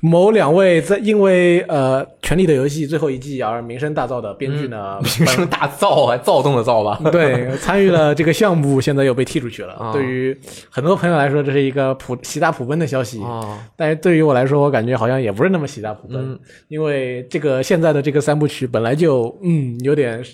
[0.00, 7.00] 某两位在因为呃《权力的游戏》最后一季而名声大噪的编剧呢，名声大噪啊，躁动的躁吧？
[7.12, 9.74] 对，参与了这个项目，现在又被踢出去了。
[9.74, 10.36] 啊对于
[10.70, 13.20] 很多朋友来说，这是一个普喜大普奔的消息。
[13.20, 20.24] 哦，但是对于我来说，我感觉好像也不是那么喜大普奔，嗯因为这个现在的这个三部曲本来就嗯有点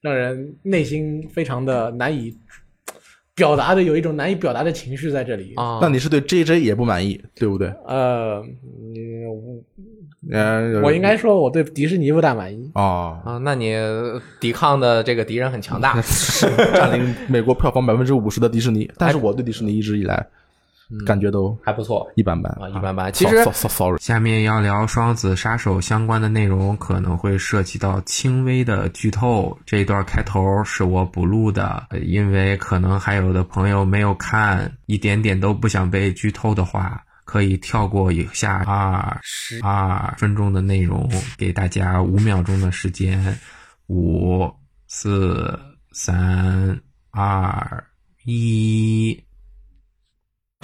[0.00, 2.34] 让人内心非常的难以
[3.34, 5.52] 表达的，有一种难以表达的情绪在这里。
[5.56, 7.68] 啊，那你是对 J J 也不满意，对不对？
[7.86, 8.42] 呃，
[8.96, 9.62] 嗯
[10.30, 12.70] 嗯，我应该说我对迪士尼不大满意。
[12.74, 13.74] 哦，啊，那你
[14.40, 16.00] 抵抗的这个敌人很强大。
[16.74, 20.26] 占领美国票房百分之五十的迪士尼，但是我对迪士尼一直以来
[21.06, 23.12] 感觉都还不错一般般啊，一般般。
[23.12, 29.56] 其实 So- so- so- sorry，下面要聊双子杀手相关的内容，可能会涉及到轻微的剧透。
[29.66, 43.36] 这一段开头是我补录的，呃因为可能还有的朋友没有看，一点点都不想被剧透的话，可以跳过以下二十二分钟的内容，给大家五秒钟的时间。
[43.88, 44.50] 五、
[44.86, 45.58] 四、
[45.92, 46.78] 三、
[47.10, 47.84] 二、
[48.24, 49.23] 一。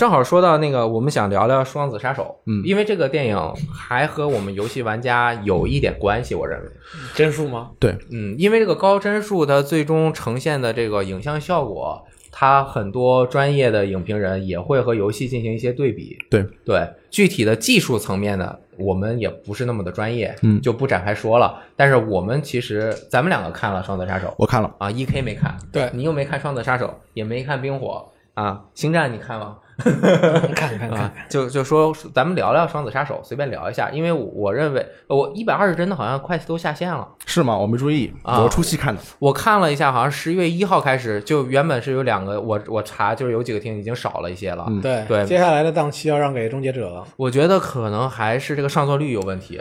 [0.00, 2.62] 正好说到那个，我们想聊聊《双子杀手》，嗯。
[2.64, 3.36] 因为这个电影
[3.70, 6.70] 还和我们游戏玩家有一点关系，我认为，
[7.14, 7.72] 帧数吗？
[7.78, 16.46] 对，嗯，因为这个高帧数它最终呈现的这个影像效果，它很多专业的影评人也会和游戏进行一些对比，对。
[16.64, 20.58] 对，具体的技术层面呢，我们也不是那么的专业，嗯。
[20.62, 21.62] 就不展开说了。
[21.76, 25.90] 但是我们其实咱们两个看了《双子杀手》我看了，啊，E K 没看，对。
[25.92, 28.08] 你又没看《双子杀手》，也没看《冰火》
[28.42, 29.58] 啊，《星战》你看吗？
[30.54, 37.06] 看看看，就就说咱们聊聊《双子杀手》，随便聊一下，因为我我认为我一百二十帧的好像快都下线了。
[37.26, 37.56] 是吗？
[37.56, 39.00] 我没注意，啊我是初期看的。
[39.18, 44.66] 我看了一下，好像十一月一号开始，就原本是有两个，我我查就是有几个厅已经少了一些了。
[44.68, 47.04] 嗯对对接下来的档期要让给终结者了。
[47.16, 49.60] 我觉得可能还是这个上座率有问题，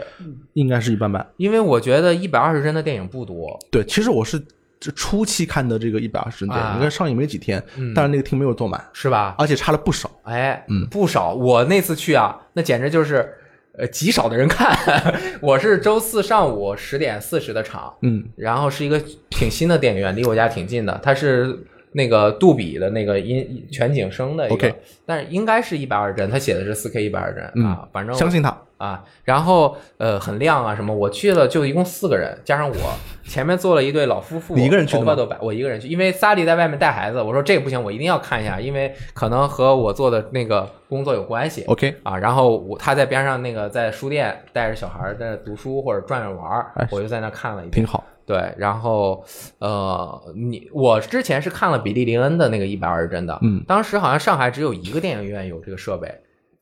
[0.54, 1.26] 应该是一般般。
[1.36, 3.58] 因为我觉得一百二十帧的电影不多。
[3.70, 4.46] 对，其实我是这
[4.94, 9.34] 初期看的这个一百二十帧电啊影，应该上映没几天，嗯但是那个厅没有坐满，是吧？
[9.38, 10.10] 而且差了不少。
[10.24, 11.34] 哎，嗯不少。
[11.34, 13.30] 我那次去啊，那简直就是，
[13.76, 14.74] 呃，极少的人看。
[15.42, 21.58] 我是周四上午十点四十的场，嗯，然后是一个挺新的电影院，离我家挺近的，它是
[21.92, 24.74] 那个杜比的那个音全景声的一个 OK
[25.04, 28.56] 但是应该是一百二十帧，他写的是四 K 一百二十帧、嗯啊，反正相信他。
[28.78, 32.74] 啊，然后呃很亮啊什么，我去了就一共四个人，加上我，
[33.28, 41.62] 前面坐了一对老夫妇，你一个人去头发都白，我一个人去，因为萨利在外面带孩子，我说这个不行，我一定要看一下，因为可能和我做的那个工作有关系。
[41.64, 47.86] OK，啊，然后我他在边上那个在书店带着小孩在那读书或者转着玩儿哎，我就在那看了一遍挺。
[47.86, 48.02] 好。
[48.30, 49.24] 对，然后
[49.58, 56.08] 呃，你我之前是看了比利林恩的那个一百二十帧的，嗯，当时好像上海只有一个电影院有这个设备，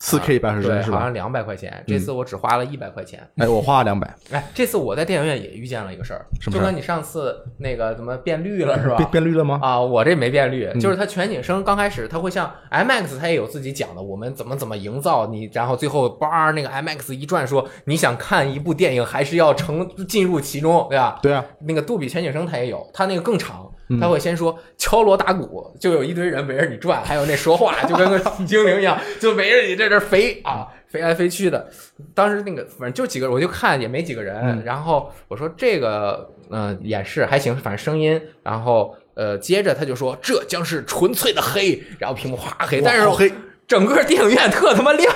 [0.01, 1.13] 四 K 一百二十对，帧是吧好像？
[1.13, 3.21] 两百块钱，这次我只花了一百块钱。
[3.37, 8.97] 哎，我花了两百，哎，这次我在电影院也遇见了一个事儿，什就跟你上次那个怎么变绿了是吧？
[8.97, 9.59] 变变绿了吗？
[9.61, 21.19] 啊，我这没变绿，嗯就是它全景声刚开始它会像 IMAX，它也有自己讲的，我们怎么怎么营造你，然后最后叭那个 IMAX 一转说你想看一部电影还是要成进入其中，对吧？
[21.21, 24.01] 对啊，那个杜比全景声它也有，它那个更长，嗯。
[24.01, 31.69] 它会先说敲锣打鼓，就有一堆人围着你转，还有那说话就跟个 精灵一样，就围着你在这儿飞啊，飞来飞去的。
[32.15, 34.63] 当时那个反正就几个人，我就看也没几个人，嗯。
[34.65, 43.33] 然后我说这个嗯、呃演示还行，反正声音，然后呃接着他就说这将是纯粹的黑，然后屏幕哗黑，但是好黑
[43.69, 45.15] 整个电影院特他妈亮，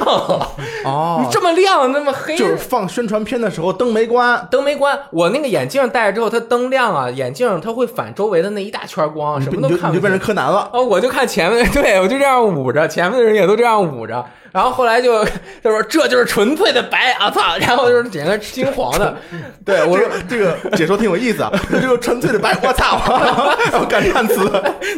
[0.84, 1.22] 哦。
[1.24, 10.10] 你这么亮那么黑，就是放宣传片的时候灯没关，灯没关，我那个眼镜戴着之后，它灯亮啊，眼镜它会反周围的那一大圈光，什么都看不见。
[10.10, 10.68] 成柯南了。
[10.74, 14.22] 哦，我就看前面，对我就这样捂着，前面的人也都这样捂着，
[14.52, 15.24] 然后后来就
[15.62, 19.16] 他说这就是纯粹的白啊操， 然后就是点个金黄的，
[19.64, 23.34] 对我说这个这个解说挺有意思啊，这就是纯粹的白，我操，然
[23.80, 24.50] 后感叹词，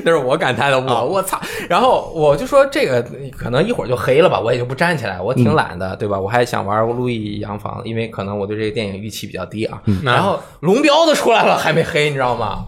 [0.02, 1.40] 那是我感叹的，我我操！
[1.68, 3.04] 然后我就说这个
[3.36, 6.18] 可能一会儿就黑了吧，我也就不站起来，我挺懒的，对吧？
[6.18, 9.80] 我还想玩《路易洋房》，因为可能我对这个电影预期比较低啊。
[10.02, 12.64] 然后龙标都出来了，还没黑，你知道吗？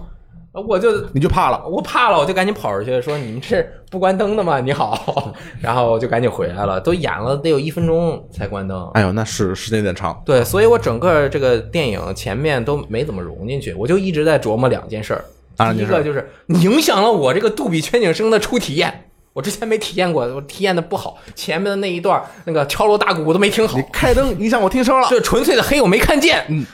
[0.62, 1.66] 我就你就怕了。
[1.68, 6.80] 我怕了，我就赶紧跑出去说：“你们是不关灯的吗？”你好，然后我就赶紧回来了。
[6.80, 8.90] 都演了得有一分钟才关灯。
[8.94, 10.22] 哎呦，那是时间有点长。
[10.24, 15.24] 对，所以我整个这个电影前面都没怎么融进去，我就一直在琢磨两件事儿。
[15.58, 19.05] 啊第一个就是影响了我这个杜比全景声的初体验。
[19.36, 25.06] 我之前没体验过，我体验的不好，前面的那一段那个敲锣打鼓我都没听好你，开灯影响我听声了。
[25.10, 26.42] 就纯粹的黑我没看见。
[26.48, 26.64] 嗯，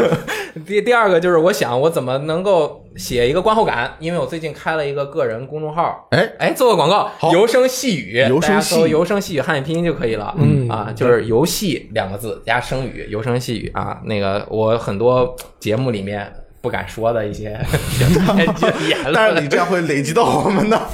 [0.66, 10.34] 第第二个就是我想我怎么能够写一个观后感，因为我最近开了一个个人公众号，哎，哎，做个广告，好游声细语，游声大家细语搜游声细语汉语拼音就可以了。
[10.38, 13.98] 嗯啊，就是游戏两个字加声语，游声细语啊。
[14.04, 17.60] 那个我很多节目里面不敢说的一些，
[19.12, 20.86] 但是你这样会累积到我们的，呃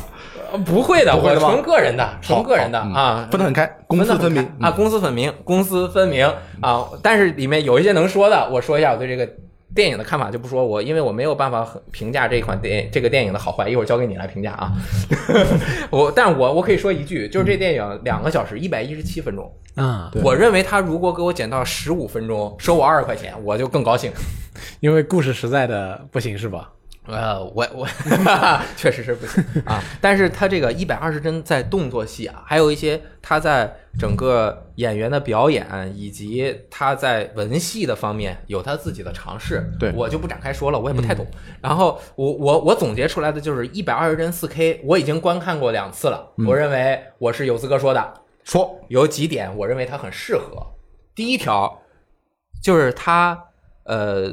[0.59, 6.27] 不会的，我纯个人的，纯个人的啊，分得很开，公私分明啊，公私分明，公私分明
[6.61, 6.87] 啊。
[7.03, 9.29] 但是里面有一些能说的，我说一下我对这个
[9.75, 14.73] 电影的看法，就不说我，因为我没有办法评价这款电这个电影的好坏，一会儿交给你来评价啊。
[15.91, 24.13] 我，但我我可以说一句，就是这电影两个小时一百一十七分钟，啊，我认为他如果给我减到十五分钟，收我二十块钱，我就更高兴。
[24.81, 26.71] 因为故事实在的不行是吧？
[27.07, 27.87] 呃，我我
[28.77, 41.27] 确实是不行啊，但是他这个一百二十帧在动作戏啊，还有一些他在整个演员的表演以及他在文戏的方面有他自己的尝试，对我就不展开说了，我也不太懂。
[41.61, 48.15] 然后我我我总结出来的就是一百二十帧四 K，我已经观看过两次了，我认为我是有资格说的。
[48.45, 50.67] 说有几点我认为它很适合。
[51.15, 51.81] 第一条
[52.63, 53.41] 就是它
[53.85, 54.31] 呃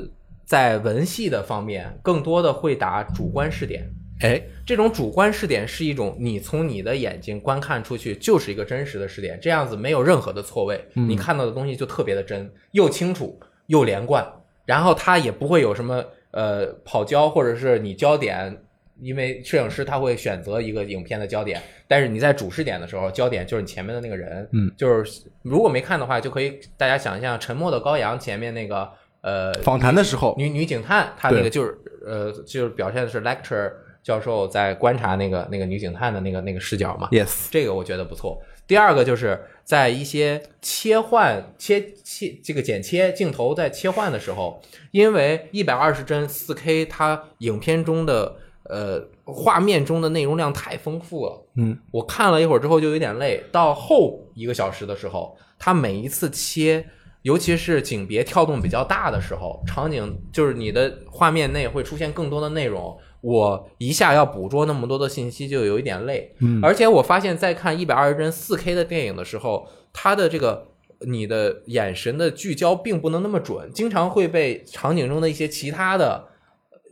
[0.50, 3.88] 在文戏的方面更多的会打主观视点。
[4.22, 14.26] 哎，这种主观视点是一种你从你的眼睛观看出去就是一个真实的视点，这样子没有任何的错位，你看到的东西就特别的真，又清楚又连贯，
[14.66, 18.58] 然后它也不会有什么呃跑焦或者是你焦点。
[19.02, 28.92] 因为摄影师他会选择一个影片的焦点，但是你在主视点的时候，焦点就是你前面的那个人，嗯，就是如果没看的话，就可以大家想象《沉默的羔羊》前面那个
[29.22, 37.10] 呃访谈的时候，女女警探，她那个就是呃，就是表现的是 lecture 教授在观察那个那个女警探的那个那个视角嘛。
[37.12, 38.42] yes，这个我觉得不错。
[38.66, 44.62] 第二个就是在一些切换切切这个剪切镜头在切换的时候，
[44.92, 51.46] 因为一百二十帧四 K，它影片中的呃画面中的内容量太丰富了。
[51.56, 56.86] 嗯，我看了一会儿之后就有点累，到后一个小时的时候，它每一次切。
[57.30, 66.34] 尤其是景别跳动比较大的时候，场景就是你的画面内会出现更多的内容，我一下要捕捉那么多的信息就有一点累。
[66.40, 70.66] 嗯而且我发现，在看一百二十帧四 K 的电影的时候，它的这个
[71.02, 76.28] 你的眼神的聚焦并不能那么准，经常会被场景中的一些其他的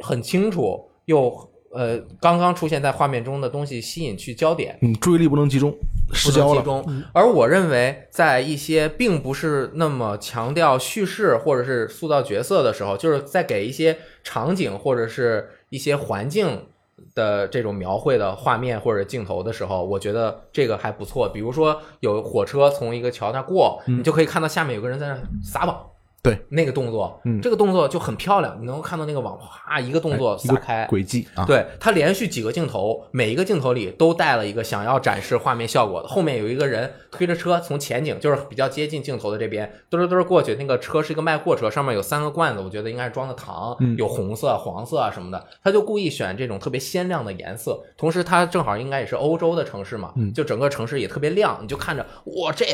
[0.04, 1.34] 很清楚又
[1.72, 4.78] 呃刚刚出现在画面中的东西吸引去焦点。
[4.84, 5.76] 嗯，注意力不能集中，
[6.14, 6.62] 失焦了。
[6.62, 7.04] 不能集中。
[7.14, 16.68] 而我认为，在一些并不是那么强调叙事或者是塑造角色的时候，就是在给一些场景或者是一些环境
[17.14, 21.30] 的这种描绘的画面或者镜头的时候，我觉得这个还不错。
[21.30, 25.86] 比如说，有火车从一个桥那过，你就可以看到下面有个人在那撒网。
[26.28, 36.08] 对，那个动作，嗯这个动作就很漂亮，你能够看到那个网哗一个动作撒开，轨迹啊，对，它连续几个镜头，每一个镜头里都带了一个想要展示画面效果的。
[36.08, 40.56] 后面有一个人推着车从前景，就是比较接近镜头的这边，嘚嘚嘚过去。
[40.56, 45.46] 那个车是一个卖货车，上面有三个罐子，我觉得应该是装的糖，有红色、黄色啊什么的。
[45.64, 52.06] 他就故意选这种特别鲜亮的颜色，同时它正好应该也是欧洲的城市嘛，就整个城市也特别亮，你就看着
[52.42, 52.66] 哇，这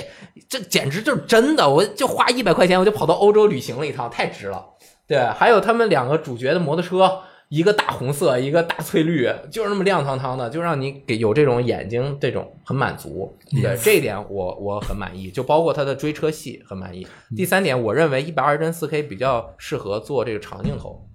[0.49, 4.66] 这简直就是真的，我就花一百块钱我就跑到欧洲旅行了一趟，太值了。
[5.08, 7.20] 对，还有他们两个主角的摩托车，
[7.50, 13.38] 一个大红色，一个大翠绿，就是那么亮堂堂的，就让你给有这种眼睛这种很满足。
[13.52, 17.06] 对，这一点我我很满意，就包括他的追车戏很满意。
[17.36, 21.06] 第三点，我认为一百二十帧四 K 比较适合做这个长镜头，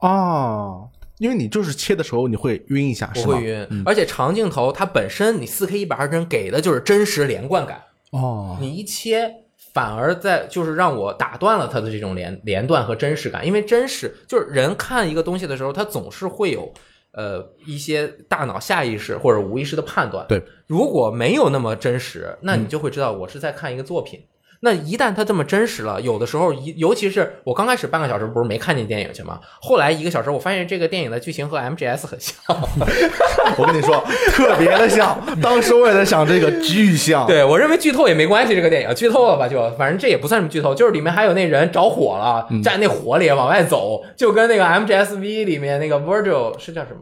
[0.00, 3.42] 哦，因为你就是切的时候你会晕一下，不会？
[3.42, 7.82] 晕，而且长镜头它本身你四 K 一百二十帧给的就是真实连贯感。
[8.10, 9.41] 哦，你一切
[9.72, 16.72] 反而在就是让我打断了他的这种连连段和真实感，因为真实就是人看一个东西的时候，他总是会有
[17.12, 20.26] 呃一些大脑下意识或者无意识的判断。
[20.28, 24.20] 对，如果没有那么真实，那你就会知道我是在看一个作品。
[24.64, 29.40] 那一旦它这么真实了，有的时候，一尤其是我刚开始半个小时不是没看见电影去吗？
[29.60, 32.34] 后来一个小时，我发现这个电影的剧情和 MGS 很像。
[33.58, 35.18] 我跟你说，特别的像。
[35.42, 37.26] 当时我也在想，这个巨像。
[37.26, 47.00] 对我认为剧透也没关系，这个电影剧透了吧就，反正这也不算什么剧透，就是里面还有那人着火了，站那火里往外走，就跟那个 MGSV 里面那个 Virgil 是叫什么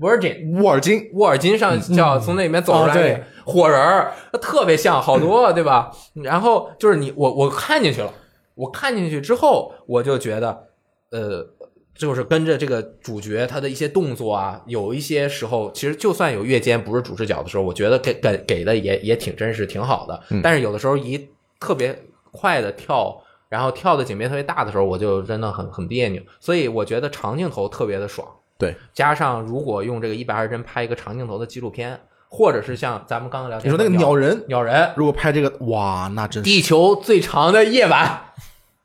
[0.00, 5.90] ？Virgin 沃尔金，沃尔金上叫从那里面走出来哦对那个火人儿，特别像，好多对吧？
[6.14, 8.12] 然后就是你我我看进去了，
[8.54, 10.68] 我看进去之后，我就觉得，
[11.10, 11.46] 呃，
[11.94, 20.22] 就是跟着这个主角他的一些动作啊，有一些时候其实就算有越肩不是主视角的时候，我觉得给给给的也也挺真实，挺好的。
[20.42, 21.28] 但是有的时候一
[21.60, 21.98] 特别
[22.32, 23.20] 快的跳。
[23.50, 28.26] 然后跳的景别特别大的时候，我就真的很很别扭，所以我觉得长镜头特别的爽。
[28.58, 32.00] 对，加上如果用这个一百二十帧拍一个长镜头的纪录片，
[32.36, 38.20] 或者是像咱们刚刚聊天你说那个鸟人，鸟人，如果拍这个，哇，那真是地球最长的夜晚，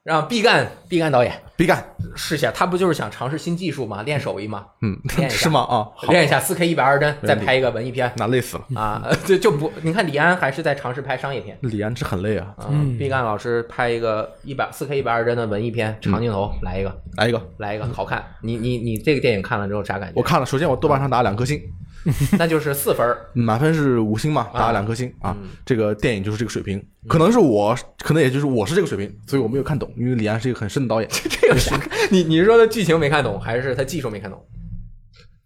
[0.04, 1.84] 让毕赣毕赣导演毕赣。
[2.16, 4.04] 试一下，他不就是想尝试新技术吗？
[4.04, 4.66] 练手艺吗？
[4.82, 5.62] 嗯 练，一下是吗？
[5.62, 8.80] 啊，练一下四 K 一百二十帧，再拍一个文艺片那累死了。
[8.80, 9.08] 啊！
[9.26, 11.58] 这就不，你看李安还是在尝试拍商业片。
[11.62, 12.54] 李安这很累啊。
[12.58, 18.24] 啊，嗯毕赣老师拍一个一百四 K 一百二十帧的文艺片，长镜头来一个，来一个，来一个好看。
[18.42, 20.14] 你你你这个电影看了之后啥感觉？
[20.16, 21.62] 我看了，首先我豆瓣上打两颗星，
[22.38, 25.36] 那就是四分儿满分是五星嘛，打了两颗星啊。
[25.66, 31.10] 这个电影就是这个水平，可能是我，可能也就是我是这个水平，所以我没有看懂，因为李安是一个很深的导演。
[31.30, 31.80] 这有啥？
[32.10, 34.42] 你你是说他剧情没看懂，还是他技术没看懂？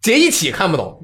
[0.00, 1.00] 结一起看不懂，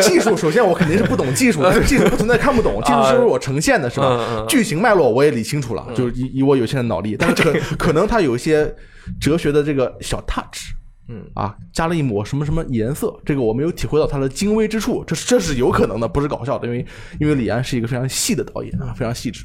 [0.00, 4.46] 技术，首先我肯定是不懂技术，这个技术不存在看不懂，技术是我呈现的，是吧？
[4.48, 8.72] 剧情脉络我也理清楚了，就是以以我有限的脑力，但是可可能他有一些
[9.20, 10.70] 哲学的这个小 touch，
[11.08, 16.86] 嗯啊，加了一抹什么什么颜色，这个我没有体会到它的精微之处，这是这是有可能的，不是搞笑的，因为
[17.20, 19.44] 因为李安是一个非常细的导演啊，非常细致。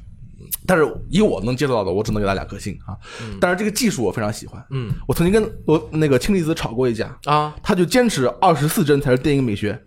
[0.66, 2.98] 但是以我能接触到的，我只能给他两颗星啊。
[3.40, 9.80] 但是这个技术我非常喜欢，嗯我曾经跟我那个氢离子吵过一架，啊，他就坚持二十四帧才是电影美学，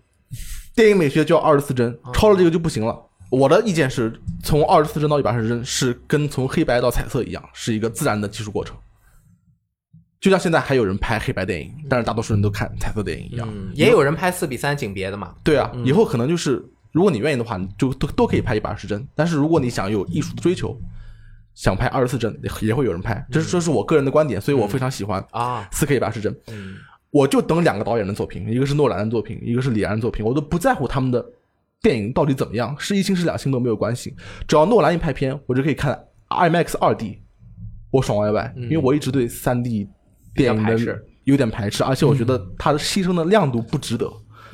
[0.75, 2.97] 电影美学就要二十四帧，超了这个就不行了。
[3.31, 4.13] 我的意见是
[4.43, 8.77] 从二十四帧到一百二十帧是跟从黑白到彩色一样，是一个自然的技术过程。
[10.23, 13.49] 就像现在还有人拍黑白电影，但是大多数人都看彩色电影一样。
[13.53, 15.35] 嗯，也有人拍四比三景别的嘛。
[15.43, 19.05] 对啊，以后可能就是如果你愿意的话，你就都都可以拍一百二十帧。
[19.17, 20.81] 但是如果你想有艺术的追求，
[21.55, 23.27] 想拍二十四帧，也也会有人拍。
[23.33, 26.35] 这是这是我个人的观点，所以我非常喜欢啊，四 K 一百二十帧。
[26.49, 26.77] 嗯
[27.11, 31.23] 我就等两个导演的作品，一个是诺兰的作品，一个是李安的作品，我都不在乎他们的
[31.83, 34.17] 电影到底怎么样，是一星是两星都没有关系，
[34.49, 37.19] 只要诺兰一拍片，我就可以看 IMAX 二 D，
[37.91, 39.87] 我爽歪歪，因为我一直对三 D
[40.35, 44.11] 电影的有点排斥，而且我觉得它的牺牲的亮度不值得。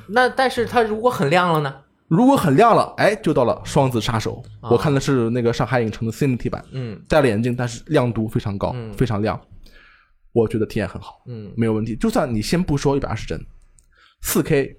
[0.09, 1.75] 那但是它如果很亮了呢？
[2.09, 9.39] 如果很亮了，哎，就到了《双子杀手》我看的是那个上海影城的 CMT 版，嗯戴了眼镜，但是亮度非常高，嗯非常亮，
[10.33, 11.23] 我觉得体验很好。
[11.27, 11.95] 嗯没有问题。
[11.97, 13.39] 就算你先不说一百二十帧，
[14.23, 14.75] 四 K、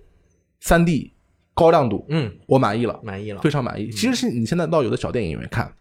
[0.61, 1.13] 三 D
[1.53, 3.51] 高亮度，嗯，我满意了，满意了非。
[3.51, 3.91] 常满意。
[3.91, 5.71] 其实是你现在到有的小电影院看，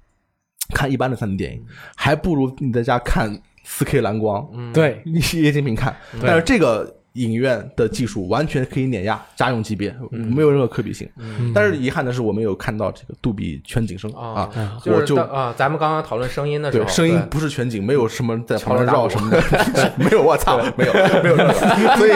[0.74, 1.64] 看一般的三 D 电影，
[1.96, 3.34] 还不如你在家看
[3.70, 5.94] 四 K 蓝光，嗯，对， 液晶屏看。
[6.22, 11.08] 但是这个影院的技术完全可以碾压家用级别，没有任何可比性。
[11.54, 14.48] 但是遗憾的是，我没有看到这个杜比全景声啊
[14.86, 19.42] 我就啊，咱们刚刚讨论声音的时候，对声音不是全景，没有什么在旁边绕什么的，
[19.98, 20.92] 没有，我操，没有，
[21.22, 21.96] 没有这个。
[21.96, 22.12] 所以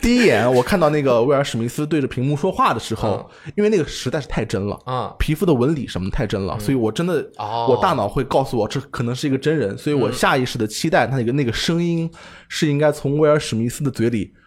[0.00, 4.78] 第一眼我看到那个威尔史密斯对着屏幕说话的时候，因为那个实在是太真了。
[4.84, 7.66] 啊，皮肤的纹理什么太真了，所以我真的，哦。
[7.68, 12.10] 我大脑会告诉我这可能是一个真人，所以我下意识的期待他那个那个声音
[12.48, 14.43] 是应该从威尔史密斯的嘴里哎，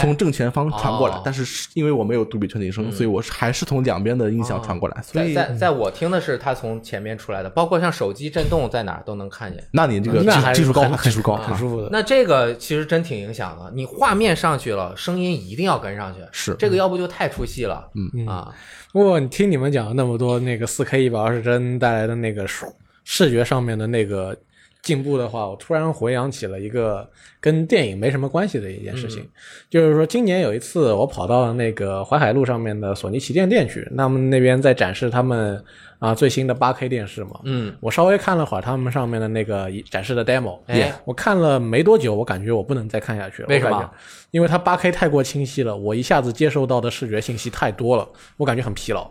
[0.00, 9.62] 从正前方传过来哦，但是是因为我没有杜比全景声，所以我是还是从两边的音响传过来，所以在在在我听的是它从前面出来的，包括像手机震动在哪儿都能看见。
[9.72, 11.88] 那你这个技技术高，技术高，很舒服的。
[11.90, 16.20] 那这个其实真挺影响的，你画面上去了，声音一定要跟上去。
[16.32, 17.88] 是这个，要不就太出戏了。
[17.94, 18.52] 嗯啊，
[18.92, 22.66] 不过你听你们讲了那么多那个四 K 一百二十帧带来的那个视
[23.04, 24.36] 视觉上面的那个
[24.82, 27.08] 进步的话，我突然回想起了一个
[27.40, 29.28] 跟电影没什么关系的一件事情，
[29.68, 35.62] 就是说今年有一次我跑到那个淮海路上面的索尼旗舰店去，他们那边在展示他们
[35.98, 43.48] 啊最新的八 K 电视嘛，嗯，我稍微看了会儿他们上面的那个展示的 demo，哎我看了没多久，我感觉我不能再看下去了。
[43.48, 43.90] 为什么？
[44.30, 49.10] 因为它八 K 太过清晰了，我一下子接受到的视觉信息太多了，我感觉很疲劳。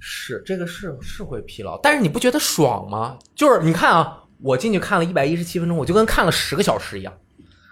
[0.00, 3.16] 是这个是是会疲劳，但是你不觉得爽吗？
[3.34, 7.12] 就是你看啊，我进去看了一百一十七分钟，我就跟看了十个小时一样。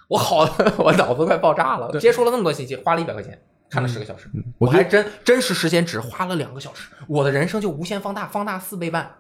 [0.09, 0.49] 我好，
[0.79, 3.37] 我脑子快爆炸了，接收了那么多信息，花了一百块钱
[3.69, 9.17] 看了十个小时，我我还真真实时间只花了两个小时，我的人生就无限放大，放大四倍半。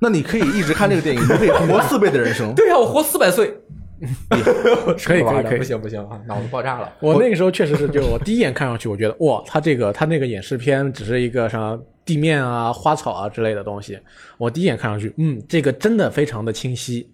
[0.00, 2.54] 那你可以一直看这个电影，你可以活四倍的人生。
[2.56, 3.60] 对呀、我活四百岁，
[5.04, 6.92] 可以可以可以不行不行啊，脑子爆炸了。
[7.00, 13.98] 我那个时候确实是，就我第一眼看上去，我觉得哇，他这个他那个演示片只是一个什么地面啊、花草啊之类的东西。
[14.36, 17.08] 我第一眼看上去，嗯，这个真的非常的清晰。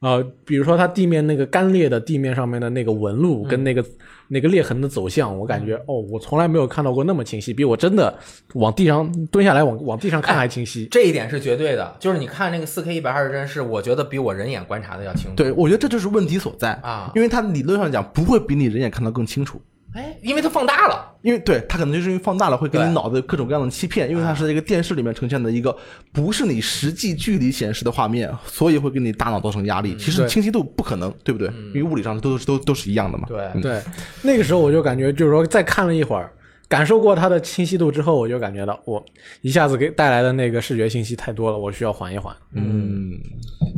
[0.00, 3.84] 呃，比如说它地面那个干裂的地面上面的那个纹路跟那个、
[4.28, 8.16] 那个裂痕的走向，我感觉哦，我从来没有看到过那么清晰，比我真的
[8.54, 10.86] 往地上蹲下来往往地上看还清晰。
[10.86, 15.34] 这一点是绝对的，就是你看那个四 K 一百二十帧，是我觉得比我人眼观察的要清楚。
[15.34, 19.60] 对，我觉得这就是问题所在啊因为它理论上讲不会比你人眼看到更清楚，
[19.94, 21.04] 哎，因为它放大了。
[21.22, 25.76] 因为对它可能就是因为放大了，会给你脑子各种各样的欺骗，因为它是在一个电视里面呈现的一个
[26.12, 29.96] 不是你实际距离显示的画面，所以会给你大脑造成压力。
[29.96, 31.48] 其实清晰度不可能，对不对？
[31.74, 33.26] 因为物理上都都都是一样的嘛。
[33.26, 33.82] 对嗯对，
[34.22, 36.32] 那个时候我就感觉，就是说再看了一会儿，
[36.68, 39.02] 感受过它的清晰度之后，我就感觉到我
[39.40, 42.36] 一下子给带来的那个视觉信息太多了，我需要缓一缓。
[42.54, 43.12] 嗯，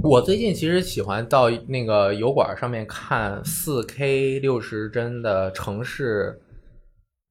[0.03, 6.41] 我最近其实喜欢到那个油管上面看四 K 六十帧的城市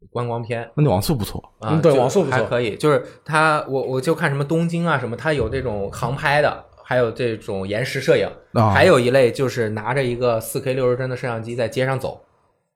[0.10, 0.70] 观光片。
[0.78, 1.44] 那你网速不错。
[1.60, 2.78] 啊，嗯对网速不错还可以。
[2.78, 12.22] 就是它，我我就看什么东京啊什么，它有这种航拍的，还有这种延时摄影，啊还有一类就是拿着一个四 K 六十帧的摄像机在街上走，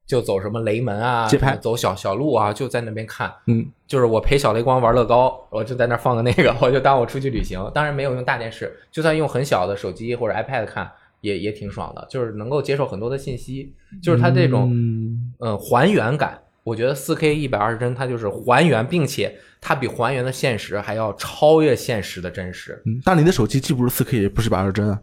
[0.06, 3.34] 就走什么雷门啊，街拍走小小路啊，就在那边看。
[3.47, 7.60] 嗯，就是我陪小雷光玩乐高，我就在那放个那个，我就当我出去旅行。
[7.74, 10.91] 当然没有用大电视，就算用很小的手机或者 iPad 看，
[11.22, 16.39] 也也挺爽的，就是能够接受很多的信息，就是它这种嗯嗯还原感。
[16.64, 22.82] 我觉得四 K 一百二十帧，它就是还原，并且它比还原的现实还要超越现实的真实。
[22.86, 24.97] 嗯，但你的手机既不是四 K，也不是一百二十帧啊。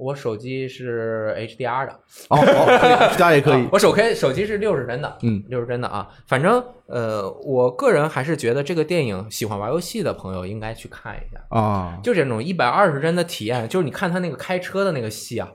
[0.00, 1.92] 我手机是 HDR 的，
[2.28, 3.68] 哦，，HDR 也可以啊。
[3.72, 6.08] 我手 K 手机是六十帧的，嗯，六十帧的啊。
[6.26, 11.40] 反正呃，我个人还是觉得这个电影喜欢玩游戏的朋友应该去看一下。
[11.50, 15.48] 啊，就这种一百二十帧的体验，就是你看他那个开车的那个戏啊，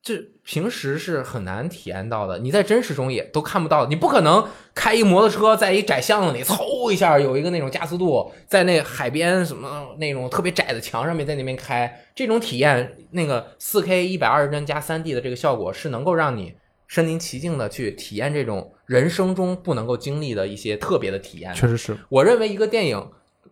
[0.00, 3.86] 这平时是很难体验到的，你在真实中也都看不到。
[3.86, 16.54] 你不可能开一摩托车在一窄巷子里，嗖一下有一个那种加速度，在那海边什么那种特别窄的墙上面在那边开，这种体验，那个四 K 一百二十帧加三 D 的这个效果是能够让你
[16.86, 21.56] 身临其境的去体验这种人生中不能够经历的一些特别的体验的。
[21.56, 21.94] 确实是。
[22.08, 23.10] 我认为一个电影，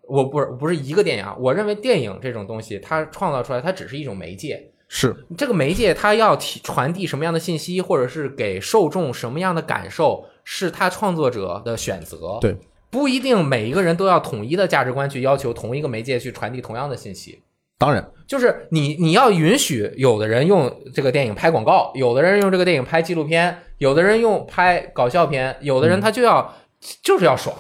[0.09, 4.71] 我不是不是一个电影啊，我认为电影这种东西，它创造出来，它只是一种媒介。
[4.89, 12.39] 是，这个媒介它要提传递什么样的信息，或者是给受众什么样的感受，是他创作者的选择。
[12.41, 12.57] 对，
[12.89, 17.43] 不一定每一个人都要统一的价值观去要求同一个媒介去传递同样的信息。
[17.79, 26.55] 当然，就是你你要允许有的人用这个电影拍广告，有的人用这个电影拍纪录片，有的人用拍搞笑片，有的人他就要、
[27.03, 27.55] 就是要爽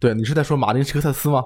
[0.00, 1.44] 对你是在说马丁·西克塞斯吗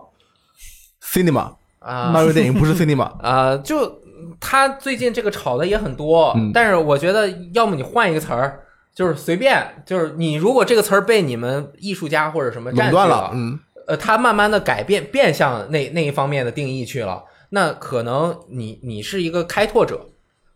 [1.02, 2.10] ？Cinema，啊。
[2.10, 4.00] 漫威电影不是 Cinema，啊，就
[4.46, 8.60] 他最近这个炒的也很多，嗯但是我觉得要么你换一个词儿，
[8.94, 13.30] 就是随便，就是你如果这个词儿被你们艺术家或者什么垄断了。
[13.32, 19.98] 嗯，呃，他慢慢的改变变向那那一方面的定义去了，那可能你你是一个开拓者，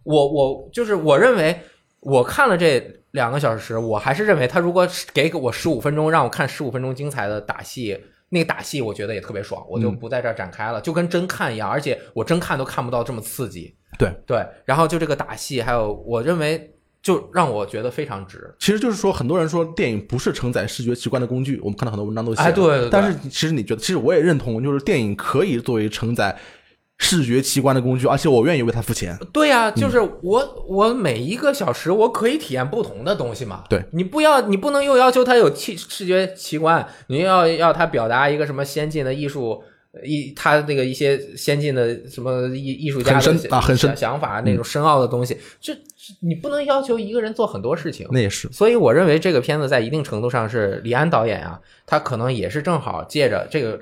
[0.04, 1.58] 我我就是我认为
[2.00, 7.98] 我看了这两个小时，我还是认为他如果给我十五分钟让我看十五分钟精彩的打戏。
[8.30, 13.74] 那个打戏我觉得也特别爽，我就嗯不在这儿展开了，就跟真看一样，而且我真看都看不到这么刺激。
[13.96, 18.54] 对对，然后就这个打戏，还有我认为就让我觉得非常值。
[18.58, 22.42] 其实就是说，很多人说电影不是承载视觉奇观的工具，我们看到很多文章都写。
[22.42, 26.36] 哎对对对但是其实你觉得，其实我也认同，就是电影可以作为承载
[26.98, 29.16] 视觉奇观的工具，而且我愿意为它付钱。
[29.32, 33.64] 对呀、就是我我每一个小时我可以体验不同的东西嘛。
[33.70, 39.62] 对你不要你不能又要求它有气视觉奇观，你又要要它表达一个什么先进的艺术。
[40.02, 45.80] 一他那个一些先进的什么艺艺术家的很深啊很深想想法那种深奥的东西，这这
[46.20, 48.06] 你不能要求一个人做很多事情。
[48.10, 53.80] 那也是，所以我认为这个片子在一定程度上是李安导演啊，他可能也是正好借着这个，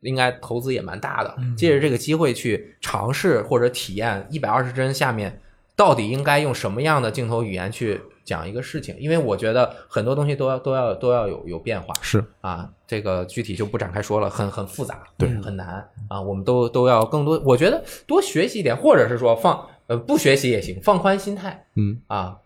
[0.00, 5.40] 应该投资也蛮大的，借着这个机会去尝试或者体验一百二十帧下面
[5.74, 22.36] 到底应该用什么样的镜头语言去讲一个事情，因为我觉得很多东西都要都要都要有有变化是啊，这个具体就不展开说了，很很复杂，对很难啊，我们都都要更多，我觉得多学习一点，或者是说放呃不学习也行，放宽心态，嗯啊，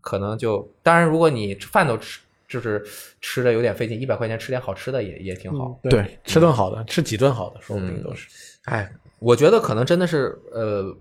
[0.00, 2.86] 可能就当然，如果你饭都吃就是
[3.20, 5.76] 吃的有点费劲，一百块钱吃点好吃的也也挺好。
[5.82, 8.28] 对，吃顿好的，吃几顿好的，说不定都是。
[8.66, 10.96] 哎，我觉得可能真的是呃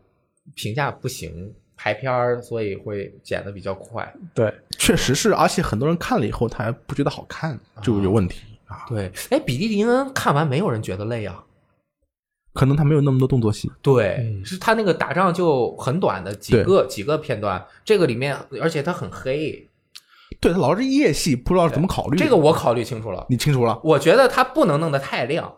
[0.55, 1.53] 评价不行，
[1.86, 4.11] 排片儿，所以会剪的比较快。
[4.33, 8.88] 对，确实是，而且很多人看了以后，他还不觉得好看，就有问题啊。
[8.89, 11.43] 对，哎，比利林恩看完没有人觉得累啊？
[12.55, 19.69] 可能他没有那么多动作戏，对，是他那个打仗就很短的几个几个片段，这个里面而且他很黑，
[20.41, 22.17] 对他老是夜戏，不知道怎么考虑。
[22.17, 23.79] 这个我考虑清楚了，你清楚了？
[23.83, 25.57] 我觉得他不能弄得太亮，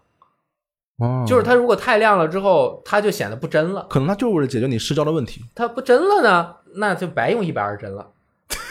[0.99, 3.85] 哦，就是它如果太亮了之后，它就显得不真了。
[3.89, 5.41] 可能它就是为了解决你失焦的问题。
[5.53, 8.07] 它不真了呢，那就白用一百二帧了。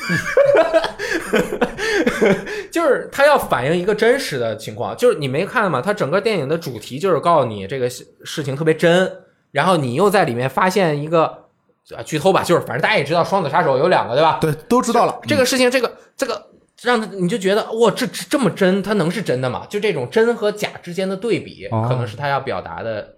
[2.70, 5.80] 就是它要反映一个真实的情况，就是你没看吗？
[5.80, 9.10] 它整个电影的主题就是告诉你这个事情特别真，
[9.50, 11.24] 然后你又在里面发现一个
[11.96, 14.38] 啊剧透吧，就是反正大家也知道双子杀手有两个对吧？
[14.40, 15.18] 对，都知道了。
[15.22, 16.46] 这个事情，这个这个
[16.82, 19.66] 让他你就觉得哇，这这这么真，它能是真的吗？
[19.70, 23.16] 就这种真和假之间的对比，哦可能是他要表达的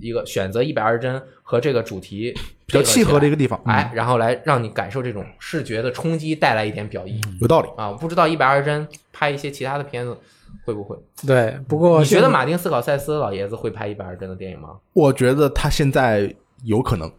[0.00, 2.32] 一个选择一百二十帧和这个主题
[2.66, 7.68] 比较契合的一个地方，嗯哎，然后来让你感受这种视觉的冲击，带来一点表意有道理。
[7.76, 7.90] 啊。
[7.90, 10.16] 我不知道一百二十帧拍一些其他的片子
[10.64, 10.96] 会不会？
[11.26, 14.76] 对，不过你觉得马丁斯考塞斯老爷子会拍一百二十帧的电影吗？
[14.92, 16.32] 我觉得他现在
[16.64, 17.10] 有可能，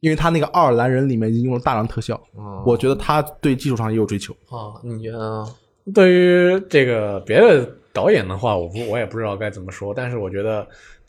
[0.00, 4.34] 因为他那个爱尔兰人里面已经用了大量特效，哦我觉得他对技术上也有追求。
[4.48, 5.46] 哦，你觉得呢？
[5.94, 10.66] 对于这个别的导演的话，我不我也不知道该怎么说，但是我觉得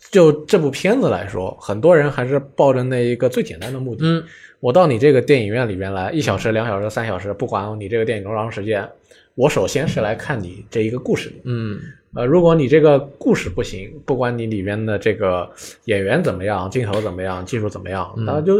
[0.09, 4.23] 就这部片子来说，很多人还是抱着那一个最简单的目的，嗯，
[4.59, 8.89] 我到你这个电影院里边来，一小时、两小时、三小时，不管你这个电影多长时间，
[9.35, 11.35] 我首先是来看你这一个故事的。
[11.43, 11.79] 嗯
[12.15, 15.49] 呃，如果你这个故事不行，不管你里边的这个
[15.85, 18.55] 演员怎么样，镜头怎么样，技术怎么样，那就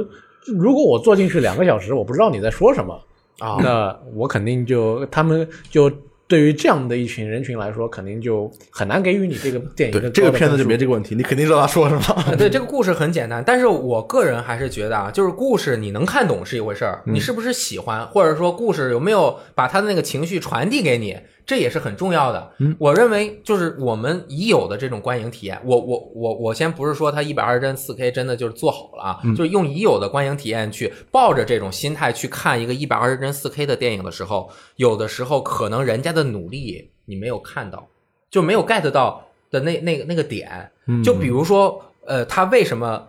[0.47, 2.93] 如果我坐进去两个小时，我不知道你在说什么，
[3.39, 5.91] 啊，那我肯定就他们就
[6.27, 12.35] 对于这样的一群人群来说，肯定就很难给予你这个电影这个片子就没这个问题，你肯定知道他说什么。
[12.37, 22.51] 对，这个故事很简单，但是我个人还是觉得啊，就是故事你能看懂是一回事儿，你是不是喜欢，或者说故事有没有把他的那个情绪传递给你，这也是很重要的。
[22.77, 37.87] 我认为就是我们已有的这种观影体验，我我我我先不是说它一百二十帧四 K 真的就是做好了啊，就是用已有的观影体验去抱着这种心态去看一个一百二十帧四 K 的电影的时候，有的时候可能人家的努力你没有看到，
[38.29, 40.71] 就没有 get 到的那那个那个点。
[41.03, 43.07] 就比如说，呃，他为什么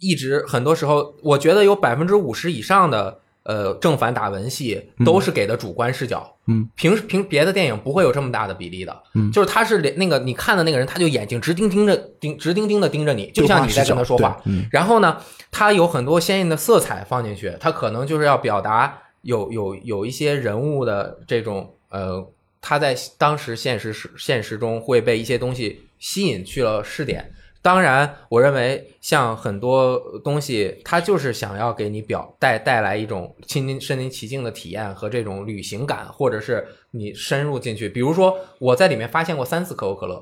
[0.00, 6.36] 一直很多时候，我觉得有百分之五十以上的呃正反打文戏都是给的主观视角。
[6.46, 9.02] 嗯，平时平别的电影不会有这么大的比例的。
[9.14, 14.40] 嗯就是他是连那个你看的那个人，他就眼睛直盯盯着盯直盯盯的盯着你，就像你在跟他说话。
[14.44, 15.18] 嗯然后呢，
[15.50, 22.28] 他有很多鲜艳的色彩放进去，他可能就是要表达有有有一些人物的这种呃，
[22.60, 27.32] 他在当时现实时现实中会被一些东西吸引去了试点。
[27.62, 37.88] 当然，我认为像很多东西，它就是想要给你表带带来一种亲身临其境的体验和这种旅行感，或者是你深入进去。
[37.88, 40.20] 比如说，我在里面发现过三次可口可乐，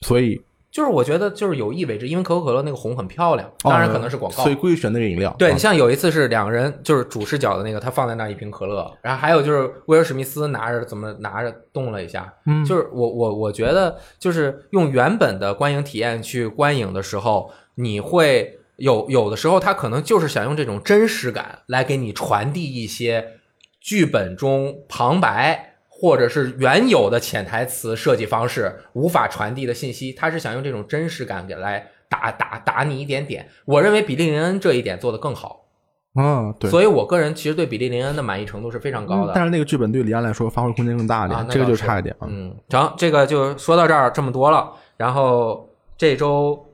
[0.00, 0.40] 所以
[0.74, 4.42] 就是我觉得就是有意为之，因为可口可乐那个红很漂亮，当然可能是广告。
[4.42, 5.32] 所以故意选那个饮料。
[5.38, 23.24] 对啊你像有一次是两个人，就是主视角的那个，他放在那一瓶可乐，然后还有就是威尔史密斯拿着怎么拿着动了一下，嗯就是我我我觉得就是用原本的观影体验去观影的时候，你会有有的时候他可能就是想用这种真实感来给你传递一些
[23.80, 25.73] 剧本中旁白。
[26.04, 33.48] 或者是原有的潜台词设计方式无法传递的信息，他是想用这种真实感给来打打打你一点点。
[33.64, 35.64] 我认为比利林恩这一点做得更好，
[36.16, 36.70] 嗯，对。
[36.70, 39.32] 所以我个人其实对比利林恩的满意程度是非常高的。
[39.32, 42.28] 嗯但是那个剧本对李安来说发挥空间更大一点，啊，这个就差一点啊。
[42.28, 44.70] 嗯，成，这个就说到这儿这么多了。
[44.98, 46.66] 然后这周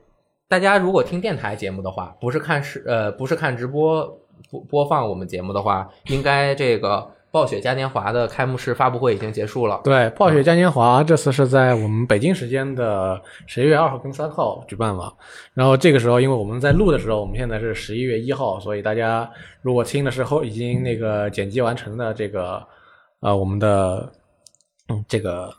[0.49, 4.05] 大家如果听电台节目的话，不是看视呃不是看直播
[4.49, 9.79] 播播放我们节目的话，应该这个暴雪嘉年华的开幕式发布会已经结束了。
[9.85, 15.13] 对，暴雪嘉年华这次是在我们北京时间的十一月二号跟三号举办嘛。
[15.53, 19.29] 然后这个时候，因为我们在录的时候，我们现在是十一月一号，所以大家
[19.61, 22.61] 如果听的时候已经那个剪辑完成的这个
[23.21, 24.11] 呃我们的
[24.89, 25.49] 嗯这个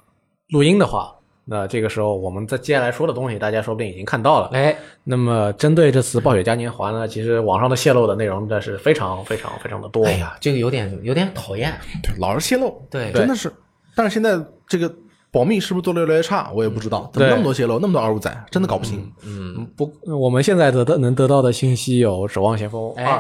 [0.51, 1.15] 录音的话，
[1.45, 4.51] 那这个时候我们在接下来说的东西，大家说不定已经看到了。
[4.53, 10.05] 哎，那么针对这次暴雪嘉年华呢，其实网上的泄露的内容的是非常非常非常的多。
[10.07, 11.73] 哎呀，这个有点有点讨厌。
[12.03, 13.53] 对，老是泄露，对真的是。
[13.97, 14.95] 但是现在这个
[15.33, 16.53] 保密是不是做的越来越差？
[16.55, 19.13] 我也不知道，怎么那么多泄露，那么多二五仔，真的搞不清。
[19.25, 23.19] 嗯，不，我们现在得到能得到的信息有《守望先锋哎二》，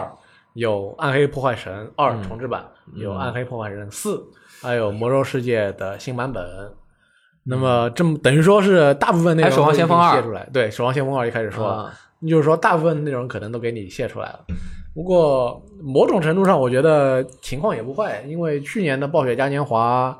[0.54, 2.64] 有《暗黑破坏神二嗯》重置版，
[2.94, 4.16] 有《暗黑破坏神四》，
[4.62, 6.44] 还有《魔兽世界》的新版本。
[7.44, 11.92] 那么这么等于说是大部分内容守望先锋二出来，对，《守望先锋二》一开始说了，啊
[12.26, 14.40] 就是说大部分内容可能都给你泄出来了。
[14.94, 20.16] 不过某种程度上，我觉得情况也不坏，因为去年的暴雪嘉年华，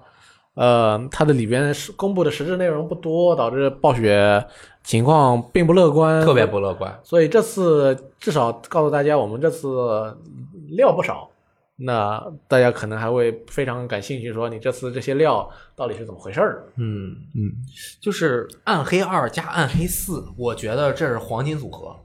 [0.54, 4.44] 呃，它的里边是公布的实质内容不多，导致暴雪
[4.82, 6.92] 情况并不乐观，特别不乐观。
[7.04, 10.16] 所以这次至少告诉大家，我们这次
[10.70, 11.28] 料不少。
[11.84, 16.64] 那大家可能还会非常感兴趣，说你这次这些料到底是怎么回事儿？
[16.76, 17.52] 嗯嗯，
[18.00, 21.96] 就是暗黑二加暗黑四，我觉得这是黄金组合。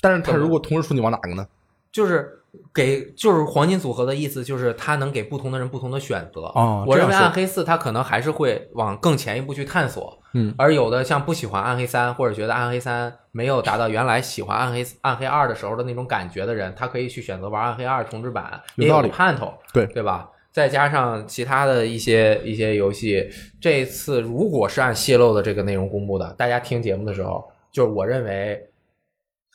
[0.00, 1.46] 但是他如果同时出，你往哪个呢？
[1.90, 2.40] 就是
[2.74, 6.42] 给就是黄金组合的意思，就是它能给不同的人不同的选择。
[6.54, 10.18] 哦我认为暗黑四它可能还是会往更前一步去探索。
[10.32, 20.30] 嗯，而有的像不喜欢暗黑三，或者觉得暗黑三没有达到原来喜欢暗黑暗黑二的时候的那种感觉的人，他可以去选择玩暗黑二重置版，也有有道理盼头，对对吧？
[20.52, 23.28] 再加上其他的一些一些游戏，
[23.60, 28.68] 这一次如果是按泄露的这个内容公布的，大家听节目的时候，就是我认为，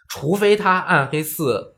[0.09, 1.73] 除非他暗黑四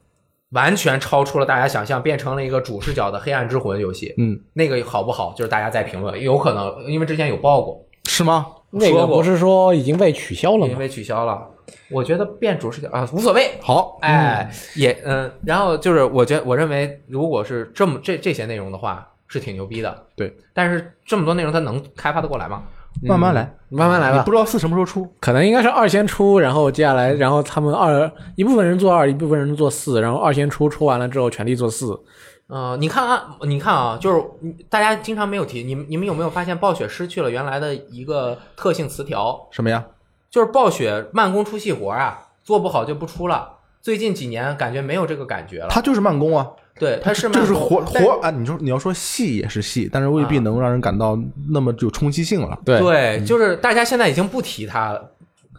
[0.51, 8.47] 完全超出了大家想象，变成了一个主视角的黑暗之魂游戏，嗯，那个好不好，就是大家在评论，有可能因为之前有报过，是吗？
[8.69, 10.71] 那个不是说已经被取消了吗？
[10.71, 11.47] 因为取消了。
[11.89, 20.05] 我觉得变主视角啊无所谓，好，哎，也嗯，然后就是我觉得我认为，如果是这么这这些内容的话，是挺牛逼的。
[20.15, 22.63] 对，但是这么多内容，它能开发的过来吗？
[23.01, 25.07] 慢慢来，慢慢来吧你不，知道四什么时候出。
[25.19, 31.99] 可能应该是二先出，然后接下来，然后他们二一部分人做二，一部分人做四，然后二先出出完了之后全力做四。
[32.47, 39.85] 呃，你看啊，你看啊，就是嗯大家经常没有提，你们你们有没有发现暴雪失去了原来的一个特性词条，什么呀？
[40.29, 43.57] 就是暴雪慢工出细活啊，做不好就不出了。
[43.81, 45.69] 最近几年感觉没有这个感觉了。
[45.69, 46.47] 他就是慢工啊，
[46.79, 48.31] 对，它是就是活活啊。
[48.31, 51.17] 你说你要说细也是细，但是未必啊能让人感到
[51.51, 52.57] 那么有冲击性了。
[52.65, 54.99] 对对，就是大家现在已经不提它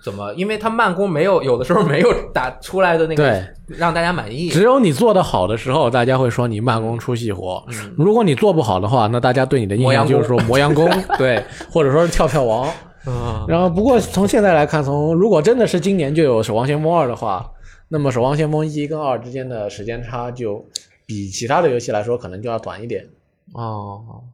[0.02, 3.46] 怎么，因为它慢工没有有的时候没有打出来的那个对，
[3.78, 4.48] 让大家满意。
[4.48, 7.64] 只有你做的好的时候，大家会说你慢工出细活。
[7.96, 12.68] 如果你做不好的话，那大家对你的印象就是说磨洋工，对， 或者说是跳跳王。
[13.04, 17.44] 嗯，然后，不过从现在来看，从如果真的是今年就有《守望先锋二》的话，
[17.88, 20.64] 那么《守望先锋一》跟二之间的时间差就
[21.12, 23.06] 比其他的游戏来说可能就要短一点。
[23.52, 24.24] 哦，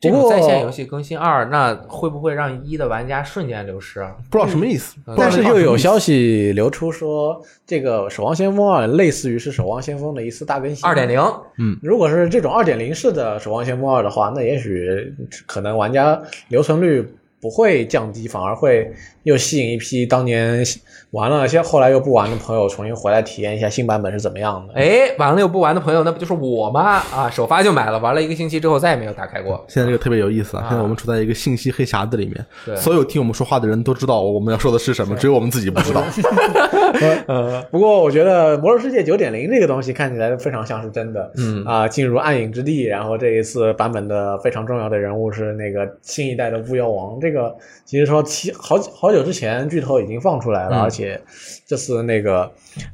[0.00, 4.16] 不过这种在线游戏更新二，那会不会让一的玩家瞬间流失啊？
[4.28, 4.96] 不知道什么意思。
[5.06, 10.84] 嗯但是又有消消息流出说，这个《守望先锋二》类似于是《守望先锋》的一次大更新。
[10.84, 11.20] 二点零，
[11.80, 15.14] 如果是这种二点零式的《守望先锋二》的话，那也许
[15.46, 17.06] 可能玩家留存率
[17.42, 18.88] 不会降低，反而会
[19.24, 20.64] 又吸引一批当年
[21.10, 24.74] 玩了，现后来又不玩的朋友重新回来体验一下新版本是怎么样的。
[24.74, 27.02] 哎，玩了又不玩的朋友，那不就是我吗？
[27.12, 29.62] 啊，首发就买了，玩了一个星期之后再也没有打开过。
[29.66, 30.62] 现在这个特别有意思啊！
[30.62, 36.04] 啊现在我们处在一个信息黑匣子里面，对所有听我们说话的人都知道我们要说的是什么，只有我们自己不知道。
[37.26, 41.32] 呃，不过我觉得《魔兽世界九点零》这个东西看起来非常像是真的。
[41.36, 47.18] 嗯啊、进入暗影之地，然后这一次版本的非常重要的人物是那个新一代的巫妖王。
[47.20, 51.20] 这个其实说其好好久之前剧透已经放出来了，嗯而且
[51.66, 52.52] 这次那个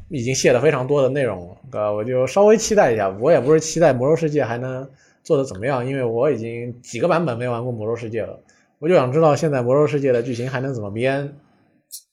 [0.08, 3.08] 已经卸了非常多的内容，呃，我就稍微期待一下。
[3.20, 4.88] 我也不是期待魔兽世界还能
[5.22, 8.38] 做的怎么样，因为我已经几个版本没玩过魔兽世界了，
[8.78, 11.34] 我就想知道现在魔兽世界的剧情还能怎么编。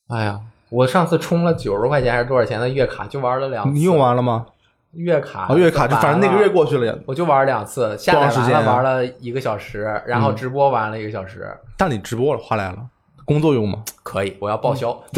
[0.07, 3.71] 哎呀，我上次充了九十块钱还是多少钱的月卡，就玩了两次。
[3.71, 4.47] 你用完了吗？
[4.95, 5.47] 月卡？
[5.49, 6.95] 啊，月卡就反正那个月过去了呀。
[7.05, 11.47] 我就玩两次，下载完了玩了一个小时，然后直播玩了一个小时。
[11.77, 12.77] 但你直播了，花来了，
[13.25, 13.83] 工作用吗？
[14.03, 14.97] 可以，我要报销。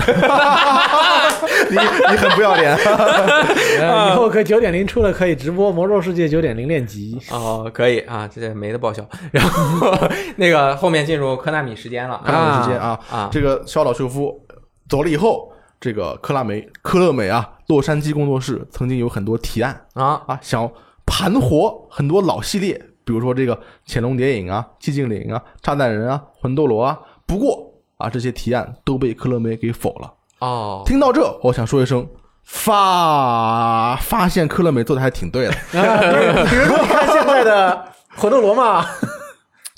[1.69, 2.73] 你你很不要脸。
[3.79, 7.19] 呃，以后可九点零出了可以直播魔兽世界九点零练级。
[7.29, 9.05] 哦，可以啊，这没得报销。
[9.31, 9.95] 然后
[10.37, 14.41] 那个后面进入科纳米时间了科纳米时间啊啊这个小岛秀夫
[14.89, 20.69] 走了以后，这个克拉美科乐美啊，洛杉矶工作室曾经有很多提案啊啊，想
[21.05, 22.73] 盘活很多老系列，
[23.03, 26.97] 比如说这个潜龙谍影啊、寂静岭啊、炸弹人啊、魂斗罗啊。
[27.25, 30.13] 不过啊，这些提案都被科乐美给否了。
[30.39, 32.07] 哦，听到这，我想说一声。
[32.49, 35.99] 发发现科乐美做的还挺对的，啊，
[36.49, 38.85] 比如说你看现在的魂斗罗嘛，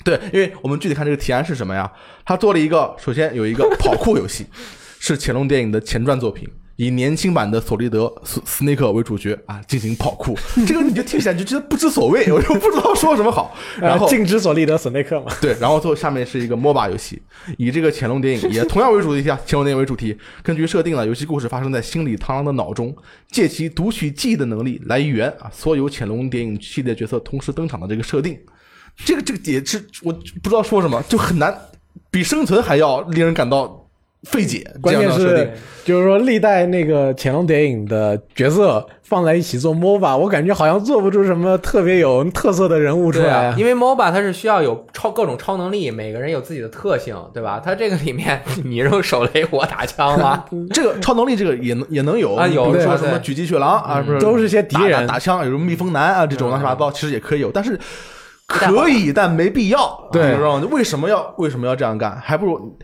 [0.04, 1.90] 对，因为我们具体看这个提案是什么呀？
[2.24, 4.46] 他做了一个，首先有一个跑酷游戏，
[5.02, 6.46] 是乾隆电影的前传作品，
[6.76, 10.36] 以年轻版的索利德斯斯内克为主角啊，进行跑酷。
[10.66, 13.56] 这个你就听起来就觉得不知所谓，我就不知道说什么好。
[13.80, 15.32] 然后呃禁止索利德斯内克嘛。
[15.40, 17.20] 对，然后最后下面是一个 MOBA 游戏，
[17.56, 22.94] 以这个潜龙电影也同样为主题下，潜龙电影为主题，根据设定呢，游戏故事发生在心理螳螂的脑中，
[23.32, 28.38] 借其读取记忆的能力来圆啊所有潜龙电影系列角色同时登场的这个设定。
[29.02, 31.58] 这个这个也是我不知道说什么，就很难，
[32.10, 33.79] 比生存还要令人感到
[34.28, 34.64] 费解。
[34.80, 35.52] 关键是
[35.84, 47.60] 就是说历代那个潜龙谍影的角色放在一起做 MOBA，我感觉好像做不出什么特别有特色的人物出来啊，因为 MOBA 它是需要有超各种超能力，每个人有自己的特性，对吧？
[47.64, 57.76] 它这个里面你扔手雷，我打枪啊， 这个超能力这个也能也能有啊有比如说什么狙击血狼啊，不是都是些敌人打打枪，有什么蜜蜂男啊这种嗯乱七八糟，其实也可以有，但是
[58.46, 60.08] 可以但没必要。
[60.12, 60.68] 对你知道吗？
[60.70, 62.16] 为什么要为什么要这样干？
[62.22, 62.78] 还不如。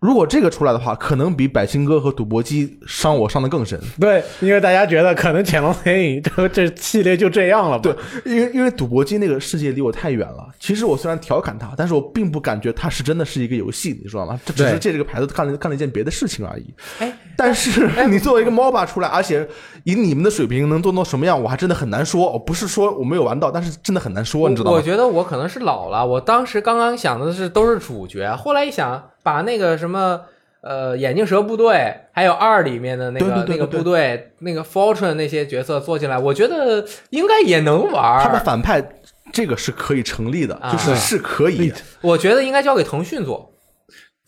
[0.00, 3.78] 如果这个出来的话，可能比百星哥和赌博机伤我伤的更深。
[4.00, 7.82] 对，因为大家觉得可能潜龙谍影这这系列就这样了吧？
[8.24, 10.48] 对，因为因为赌博机那个世界离我太远了。
[10.58, 14.40] 其实我虽然调侃它，但是我并不感觉它是真的是一个游戏，你知道吗？
[14.46, 16.74] 这只是借这个牌子干了干了一件别的事情而已。
[17.00, 19.46] 哎，但是 你作为一个 MOBA 出来，而且
[19.84, 22.38] 以你们的水平能做到什么样，我还真的很难说。
[22.38, 24.78] 不是说我没有玩到，但是真的很难说，你知道吗？
[24.78, 30.20] 我觉得我可能是老了，我当时刚刚想的是都是主角，后来一想，把那个什么。
[30.62, 38.38] 呃，眼镜蛇部队，还有二里面的那个对对对那个部队，那个 Fortune 那些角色做进来，我觉得应该也能玩他们。
[38.44, 38.86] 反派
[39.32, 41.72] 这个是可以成立的，啊就是是可以。
[42.02, 43.50] 我觉得应该交给腾讯做。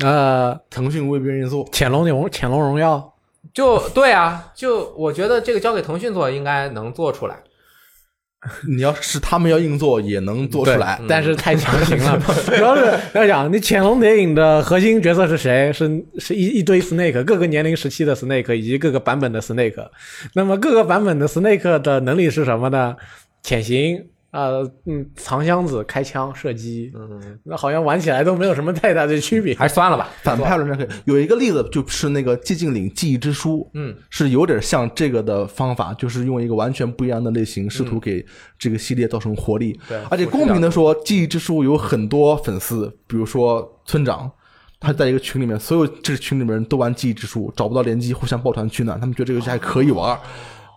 [0.02, 3.12] 呃，腾讯未必愿意做，潜龙荣潜龙荣耀，
[3.52, 7.36] 就对啊，就我觉得这个交给腾讯做应该能做出来。
[8.68, 11.00] 你要是他们要硬做，也能做出来。
[11.08, 12.20] 但是太强行了。
[12.46, 15.72] 主要是要讲你潜龙谍影的核心角色是谁？
[15.72, 19.88] 是是一一堆 Snake，各个年龄时期的 Snake 以及各个版本的 Snake。
[20.34, 22.96] 那么各个版本的 Snake 的能力是什么呢？
[23.42, 24.06] 潜行。
[24.32, 29.54] 呃，嗯，藏箱子、开枪、射击，嗯，那好像玩起来都没有什么太大的区别。
[29.54, 30.08] 还是算了吧。
[30.22, 38.24] 反派论战可以有一个例子，就是那个寂静岭记忆之书，嗯，是有点像这个的方法，就是用一个完全不一样的类型，试图给
[38.58, 39.78] 这个系列造成活力。
[39.86, 44.30] 对而且公平的说，记忆之书有很多粉丝，比如说村长。
[44.84, 48.98] 他在一个群里面，所有这个群里面人都玩记忆之书，找不到联机，互相抱团取暖。
[48.98, 50.18] 他们觉得这个游戏还可以玩，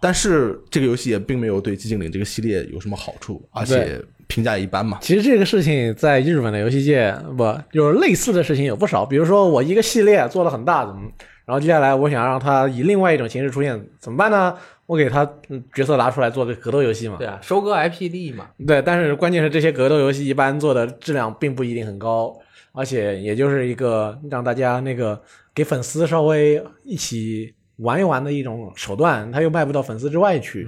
[0.06, 5.00] 但是这个游戏也并没有对寂静岭这个系列有什么好处，而且评价一般嘛。
[5.02, 11.02] 其实这个事情在日本的游戏界不就是类似的事情有不少，比如说我一个系列做的很大，怎么，
[11.46, 14.56] 然后接下来我想让它以另外一种形式出现，怎么办呢？
[14.86, 17.16] 我给它嗯角色拿出来做个格斗游戏嘛。
[17.18, 18.46] 对啊，收割 IP 利益嘛。
[18.68, 22.32] 对，但是关键是这些格斗游戏一般做的质量并不一定很高，
[22.74, 25.20] 而且也就是一个让大家那个
[25.56, 30.68] 给粉丝稍微一起玩一玩的一种手段，他又卖不到粉丝之外去。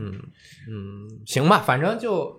[0.70, 2.36] 嗯，行吧，反正就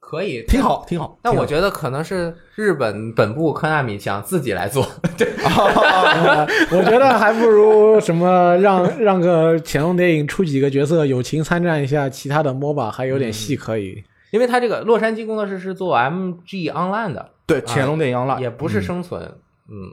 [0.00, 0.62] 可以，挺。
[0.62, 1.18] 好，挺好。
[1.22, 4.84] 但我觉得可能是日本本部科纳米想自己来做，
[5.16, 14.02] 对，呃 我觉得还不如什么让让个潜龙电影出几个角色友情参战一下，其他的 MOBA 还有点戏可以。
[14.30, 19.38] 因为他这个洛杉矶工作室是做 MG Online 的，对潜龙电影 Online 也不是生存，嗯，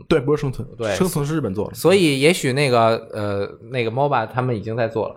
[0.07, 1.73] 对，不是生存，对生存是日本做的。
[1.73, 5.15] 所以也许那个呃那个 MOBA 他们已经在做了，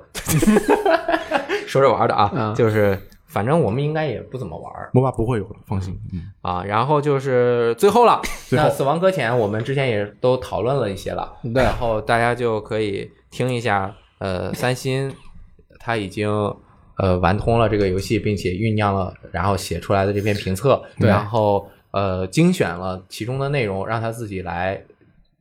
[1.66, 5.98] 说着玩的啊，嗯就是反正我们应该也不怎么玩儿 MOBA 不会有的，放心。
[6.12, 6.64] 嗯，啊。
[6.64, 15.14] 然后就是最后了，后那死亡搁浅我们之前也都讨论了一些了，对然后大家就可以听一下，呃，三星
[15.78, 16.28] 他已经。
[17.00, 24.82] 呃，玩通了这个游戏，并且酝酿了，然后写出来的这篇评测，对然后呃精选了其中的内容，让他自己来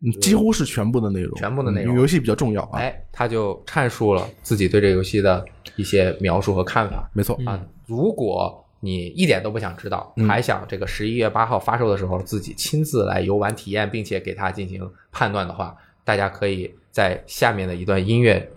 [0.01, 2.79] 嗯几乎是全部的内容，全部的内容嗯游戏比较重要啊。
[2.79, 5.45] 哎，他就阐述了自己对这个游戏的
[5.75, 7.59] 一些描述和看法没错，啊。
[7.85, 18.47] 如果你一点都不想知道，嗯还想这个十一月八号发售的时候自己亲自来游玩体验，并且给它进行判断的话，大家可以在下面的一段音乐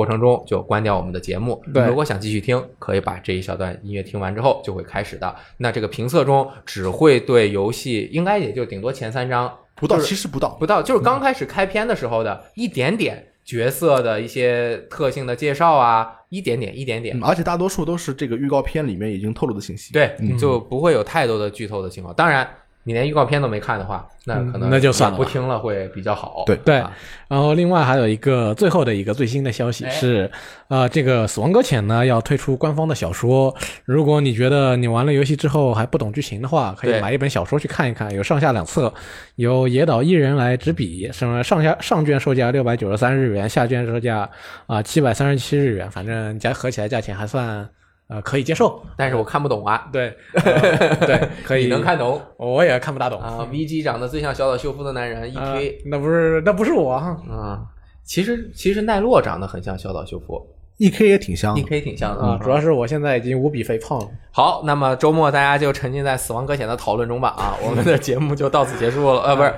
[0.00, 1.62] 过程中就关掉我们的节目。
[1.74, 5.36] 对如果想继续听，可以把这一小段音乐听完之后就会开始的。
[5.58, 10.56] 那这个评测中只会对游戏应该也就顶多前三章不到，其实不到。
[10.58, 22.14] 不到，就是刚开始开篇的时候的一点点角色的一些特性的介绍啊，一点点，一点点嗯，，而且大多数都是这个预告片里面已经透露的信息。，对，就不会有太多的剧透的情况。
[22.14, 22.48] 当然，
[22.82, 26.44] 你连预告片都没看的话，那可能嗯那就算了不听了会比较好。
[26.46, 26.90] 对对啊
[27.28, 30.30] 然后另外还有一个最后的一个最新的消息哎是，
[30.68, 33.54] 呃，这个《死亡搁浅》呢要推出官方的小说。
[33.84, 38.92] 如果你觉得你玩了游戏之后还不懂剧情的话，可以买一本小说去看一看，有上下两册，
[39.36, 44.28] 由野岛一人来执笔，什么上下上卷售价六百九十三日元，下卷售价
[44.66, 47.68] 啊七百三十七日元，反正加合起来价钱还算
[48.10, 48.82] 呃可以接受。
[48.96, 57.16] 但是我看不懂啊，对，呃对， 可以你能看懂我也看不大懂啊？VG 长得最像小岛秀夫的男人一啊推那不是那不是我哈。
[57.30, 57.62] 啊，
[58.04, 60.44] 其实其实奈落长得很像小岛秀夫
[60.78, 64.08] E.K 也挺像，E K 挺像的啊，主要是我现在已经无比肥胖了。
[64.32, 69.54] 好，那么周末大家就沉浸在死亡搁浅的讨论中吧啊， 我们的节目就到此结束了，呃，不是，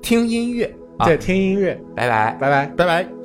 [0.00, 2.36] 听音乐啊对，听音乐，拜拜。
[2.40, 2.66] 拜拜。
[2.76, 3.23] 拜拜。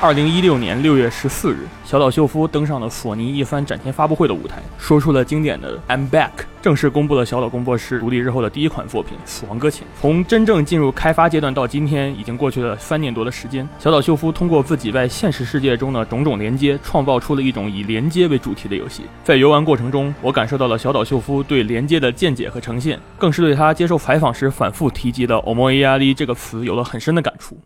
[0.00, 6.30] 二零一六年六月十四日，小岛秀夫登上了索尼一番展前发布会的舞台，说出了经典的 "I'm back"，
[6.62, 9.84] 正式公布了小岛工作室独立日后的第一款作品《死亡搁浅》。
[10.00, 13.68] 从真正进入开发阶段到今天，已经过去了三年多的时间。
[13.80, 19.02] 小岛秀夫通过自己在现实世界中的种种连接，创造出了一种以连接为主题的游戏。
[19.24, 27.58] 在游玩过程中，我感受到了小岛秀夫对连接的见解和呈现，更是对他接受采访时反复提及的 “omo 压力”这个词有了很深的感触。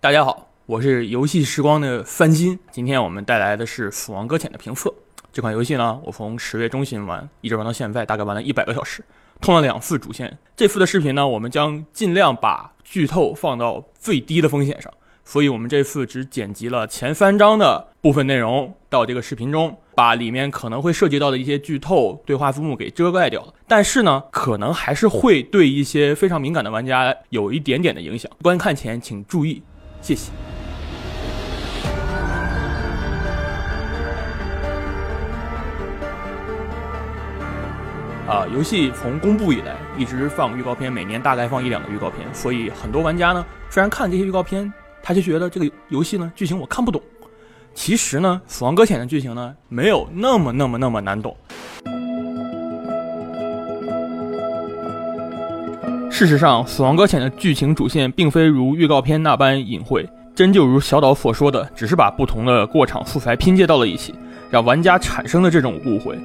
[0.00, 2.58] 大家好，我是游戏时光的翻新。
[2.70, 4.92] 今天我们带来的是《死亡搁浅》的评测。
[5.32, 9.02] 这款游戏呢，我从十月中旬玩，一直玩到现在，大概玩了一百个小时，
[9.40, 10.36] 通了两次主线。
[10.54, 14.92] 这次的视频呢，我们将尽量把剧透放到最低的风险上，
[15.24, 23.54] 所以我们这次只剪辑了前三章的部分内容到这个视频中，把里面可能会涉及到的一些剧透对话字幕给遮盖掉了。
[23.66, 28.30] 但是呢，可能还是会对一些非常敏感的玩家有一点点的影响。
[28.42, 29.62] 观看前请注意，
[30.02, 30.30] 谢谢。
[38.28, 44.70] 啊，游戏从公布以来一直放预告片，每年大概放一两个预告片，所以很多玩家呢，虽然看这些预告片，
[45.02, 47.00] 他就觉得这个游戏呢剧情我看不懂。
[47.72, 51.34] 其实呢，《死亡搁浅》的剧情呢没有那么那么那么难懂。
[56.10, 64.14] 事实上，《死亡搁浅》的剧情主线并非如预告片那般隐晦，真就如小岛所说的，只是把不同的过场素材拼接到了一起，
[64.50, 66.18] 让玩家产生了这种误会。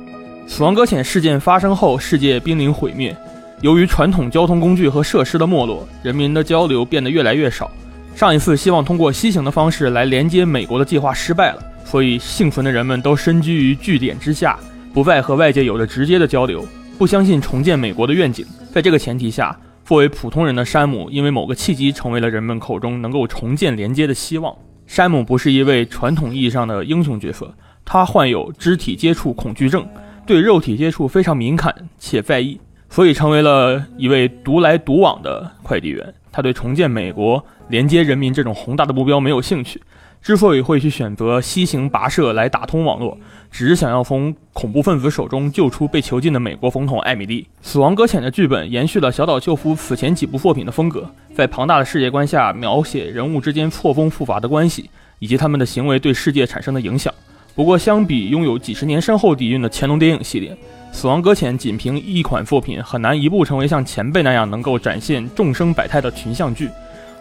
[0.46, 3.16] 死亡搁浅事件发生后，世界濒临毁灭。
[3.62, 7.72] 由于传统交通工具和设施的没落，人民的交流变得越来越少。
[8.14, 14.60] 上一次希望通过西行的方式来连接美国的计划失败了，所以幸存的人们都深居于据点之下，
[14.94, 16.64] 不再和外界有着直接的交流，
[16.98, 18.46] 不相信重建美国的愿景。
[18.72, 24.54] 在这个前提下，作为普通人的山姆，因为某个契机成为了人们口中能够重建连接的希望。
[24.86, 27.52] 山姆不是一位传统意义上的英雄角色，
[27.86, 29.88] 他患有肢体接触恐惧症。
[30.26, 32.60] 对肉体接触非常敏感且在意，
[32.90, 36.14] 所以成为了一位独来独往的快递员。
[36.32, 39.82] 他对重建美国、连接人民这种宏大的目标没有兴趣。
[40.22, 43.18] 之所以会去选择西行跋涉来打通网络，
[43.52, 47.42] 只是想要从恐怖分子手中救出被囚禁的美国总统艾米丽。
[47.62, 51.06] 《死亡搁浅》的剧本延续了小岛秀夫此前几部作品的风格，
[51.36, 57.14] 在庞大的世界观下描写人物之间错综复杂的关系，以及他们的行为对世界产生的影响。
[57.56, 60.50] 不过，相比拥有几十年深厚底蕴的乾隆电影系列，
[60.92, 66.68] 《死亡搁浅》仅凭一款作品很难一步成为像前辈那样能够展现众生百态的群像剧，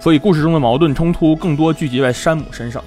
[0.01, 2.83] 所以故事中的矛盾冲突更多聚集在山姆身上。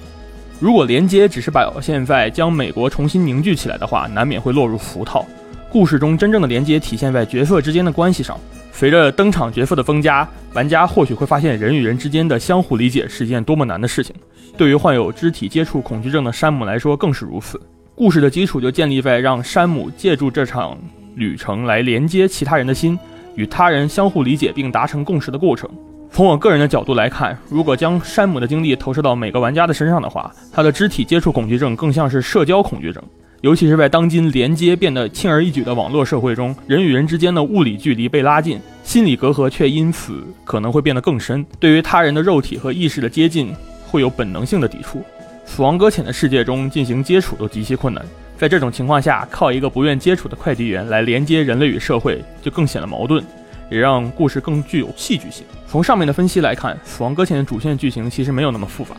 [0.58, 5.24] 如果连接只是表现在将美国重新凝聚起来的话，难免会落入俗套。
[5.70, 8.36] 故事中真正的连接体现在角色之间的关系上。
[8.78, 14.14] 随着登场角色的增加，玩家或许会发现人与人之间的相互理解是一件多么难的事情。
[14.54, 17.58] 对于患有肢体接触恐惧症的山姆来说更是如此。
[17.94, 20.76] 故事的基础就建立在让山姆借助这场
[21.14, 22.98] 旅程来连接其他人的心，
[23.34, 25.66] 与他人相互理解并达成共识的过程。
[26.12, 33.02] 从我个人的角度来看，如果将山姆的经历投射到每个玩家的身上的话，他的肢体接触恐惧症更像是社交恐惧症。
[33.46, 41.46] 尤其是在当今连接变得轻而易举的网络社会中，人与人之间的物理距离被拉近，心理隔阂却因此可能会变得更深。
[41.60, 43.54] 对于他人的肉体和意识的接近，
[43.86, 45.00] 会有本能性的抵触。
[45.44, 48.04] 死亡搁浅的世界中进行接触都极其困难，
[48.36, 53.22] 在这种情况下，靠一个不愿接触的快递员来连接人类与社会，就更显得矛盾，
[53.70, 55.46] 也让故事更具有戏剧性。
[55.68, 58.96] 从上面的分析来看，死亡搁浅的主线剧情其实没有那么复杂，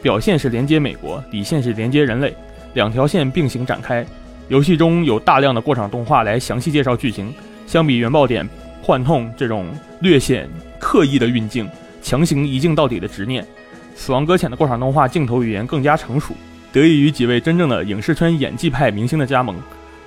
[0.00, 2.34] 表现是连接美国，底线是连接人类。
[2.74, 4.04] 两条线并行展开，
[4.48, 7.32] 游戏中有大量的过场动画来详细介绍剧情。
[7.66, 8.48] 相比原爆点、
[8.82, 9.66] 幻痛这种
[10.00, 10.48] 略显
[10.78, 11.68] 刻意的运镜、
[12.02, 13.44] 强行一镜到底的执念，
[13.94, 16.34] 《死亡搁浅》的过场动画镜头语言更加成熟，
[16.72, 19.56] 得益于几位真正的影视圈演技派明星的加盟，《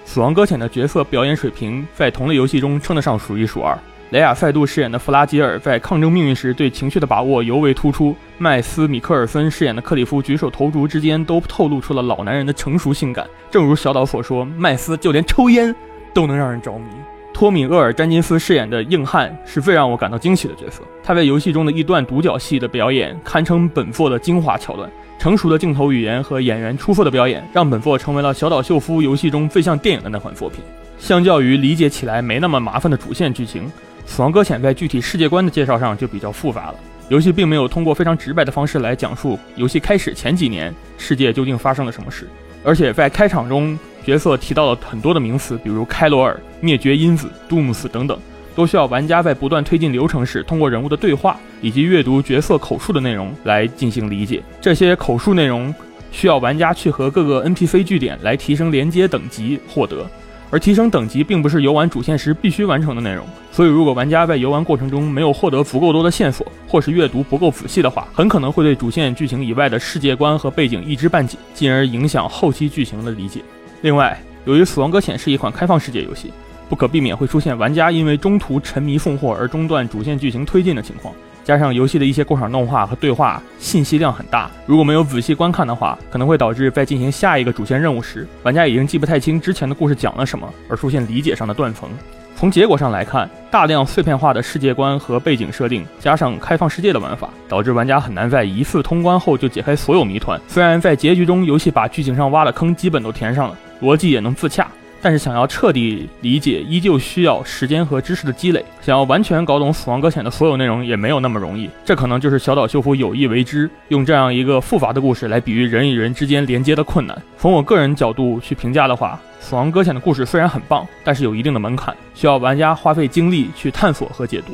[0.03, 3.77] 死亡搁浅》的角色表演水平在同类游戏中称得上数一数二。
[4.14, 13.26] 雷亚塞杜饰演的弗拉吉尔在抗争命运时对情绪的把握尤为突出，麦斯米克尔森饰演的克里夫举手投足之间都透露出了老男人的成熟性感。
[13.49, 15.76] 正如小岛所说，麦斯就连抽烟
[16.14, 16.85] 都能让人着迷。
[17.34, 20.84] 托米·厄尔·詹金斯饰演的硬汉是最让我感到惊喜的角色。
[21.03, 24.88] 他在游戏中的一段独角戏的表演，堪称本作的精华桥段。
[25.18, 30.60] 成熟的镜头语言和演员出色的表演，让本作成为了小岛秀夫游戏中最像电影的那款作品。
[30.99, 33.64] 相较于理解起来没那么麻烦的主线剧情，
[34.06, 36.76] 《死亡搁浅》在具体世界观的介绍上就比较复杂了。
[37.10, 42.28] 游戏并没有通过非常直白的方式来讲述游戏开始前几年世界究竟发生了什么事，
[42.64, 43.78] 而且在开场中。
[44.06, 48.20] 角色提到了很多的名词，比如开罗尔、灭绝因子、杜姆斯等等，
[48.54, 54.44] 都需要玩家在不断推进流程时，通过人物的对话以及阅读角色口述的内容来进行理解。
[54.60, 55.74] 这些口述内容
[56.12, 60.06] 需要玩家去和各个 NPC 据点来提升连接等级获得，
[60.54, 63.26] 而提升等级并不是游玩主线时必须完成的内容。
[63.52, 73.42] 所以，如果玩家在游玩过程中没有获得足够多的线索，或是阅读不够仔细的话，很可能会对主线剧情以外的世界观和背景一知半解，进而影响后期剧情的理解。
[73.82, 74.16] 另外，
[74.46, 76.32] 由于《死亡搁浅》是一款开放世界游戏，
[76.70, 81.12] 不可避免会出现玩家因为中途沉迷送货而中断主线剧情推进的情况。
[81.44, 91.90] 加上游戏的一些过场动画和对话信息量很大，如果没有仔细观看的话，可能会导致在进行下一个主线任务时，玩家已经记不太清之前的故事讲了什么，而出现理解上的断层。
[92.36, 100.40] 从结果上来看，大量碎片化的世界观和背景设定，加上开放世界的玩法，导致玩家很难在一次通关后就解开所有谜团。
[100.48, 104.68] 虽然在结局中，游戏把剧情上挖的坑基本都填上了，逻辑也能自洽。
[105.04, 108.64] 但是想要彻底理解，依旧需要时间和知识的积累。
[108.82, 111.70] 想要完全搞懂《死亡搁浅》的所有内容，也没有那么容易。
[111.84, 117.22] 这可能就是小岛秀夫有意为之，用这样一个复杂的故事来比喻人与人之间连接的困难。
[117.38, 124.54] 从我个人角度去评价的话，《死亡搁浅》的故事虽然很棒，但是有一定的门槛，需要玩家花费精力去探索和解读。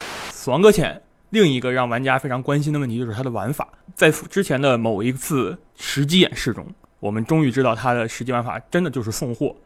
[0.30, 0.92] 《死亡搁浅》
[1.30, 6.66] 另一个让玩家非常关心的问题就是它的玩法，在之前的某一次实机演示中。
[7.00, 9.56] 我们终于知道他的实际玩法真的就是送货。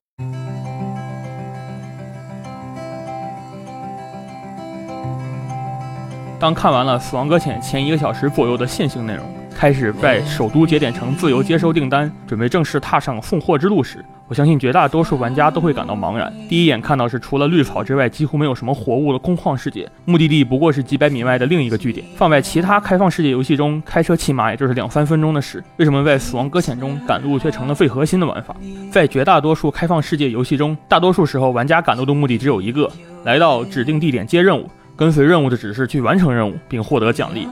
[6.38, 9.24] 当看完了《死亡搁浅》前一个小时左右的线性内容，
[9.54, 16.30] 开始在首都节点城自由接收订单，准备正式踏上送货之路时，我相信绝大多数玩家都会感到茫然。
[16.48, 22.04] 第一眼看到是除了绿草之外几乎没有什么活物的空旷世界，目的地不过是几百米外的另一个据点。
[22.16, 28.54] 放在其他开放世界游戏中，开车起码也就是两三分钟的事，为什么在《死亡搁浅》中赶路却成了最核心的玩法？
[28.90, 32.90] 在绝大多数开放世界游戏中，大多数时候玩家赶路的目的只有一个：
[33.24, 37.48] 来到指定地点接任务，跟随任务的指示去完成任务，并获得奖励。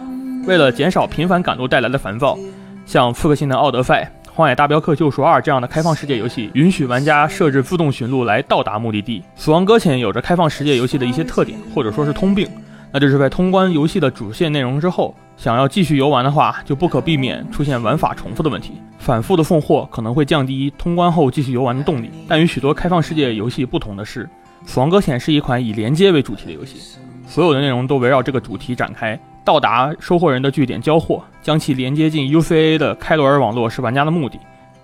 [0.47, 2.39] 为了减少频繁赶路带来的烦躁，
[2.87, 4.11] 像《刺客信条：奥德赛》。
[4.35, 9.21] 《荒野大镖客：救赎二》这样的开放世界游戏允许玩家设置自动寻路来到达目的地。
[9.37, 12.49] 《死亡搁浅》有着开放世界游戏的一些特点，或者说是通病，
[12.91, 18.81] 那就是在通关游戏的主线内容之后，想要继续游玩的话，就不可避免出现玩法重复的问题。
[18.99, 22.11] 反复的送货可能会降低通关后继续游玩的动力。
[22.27, 24.25] 但与许多开放世界游戏不同的是，
[24.65, 26.99] 《死亡搁浅》是一款以连接为主题的游戏，
[27.33, 29.19] 所有的内容都围绕这个主题展开。
[29.43, 34.39] 到达收货人的据点交货，将其连接进 UCA 的开罗尔网络是玩家的目的。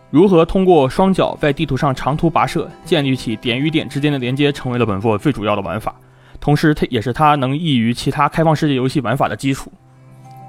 [0.09, 5.95] 如何通过双脚在地图上长途跋涉，建立起点与点之间的连接，成为了本作最主要的玩法。
[6.41, 9.71] 同时，它也是它能异于其他开放世界游戏玩法的基础。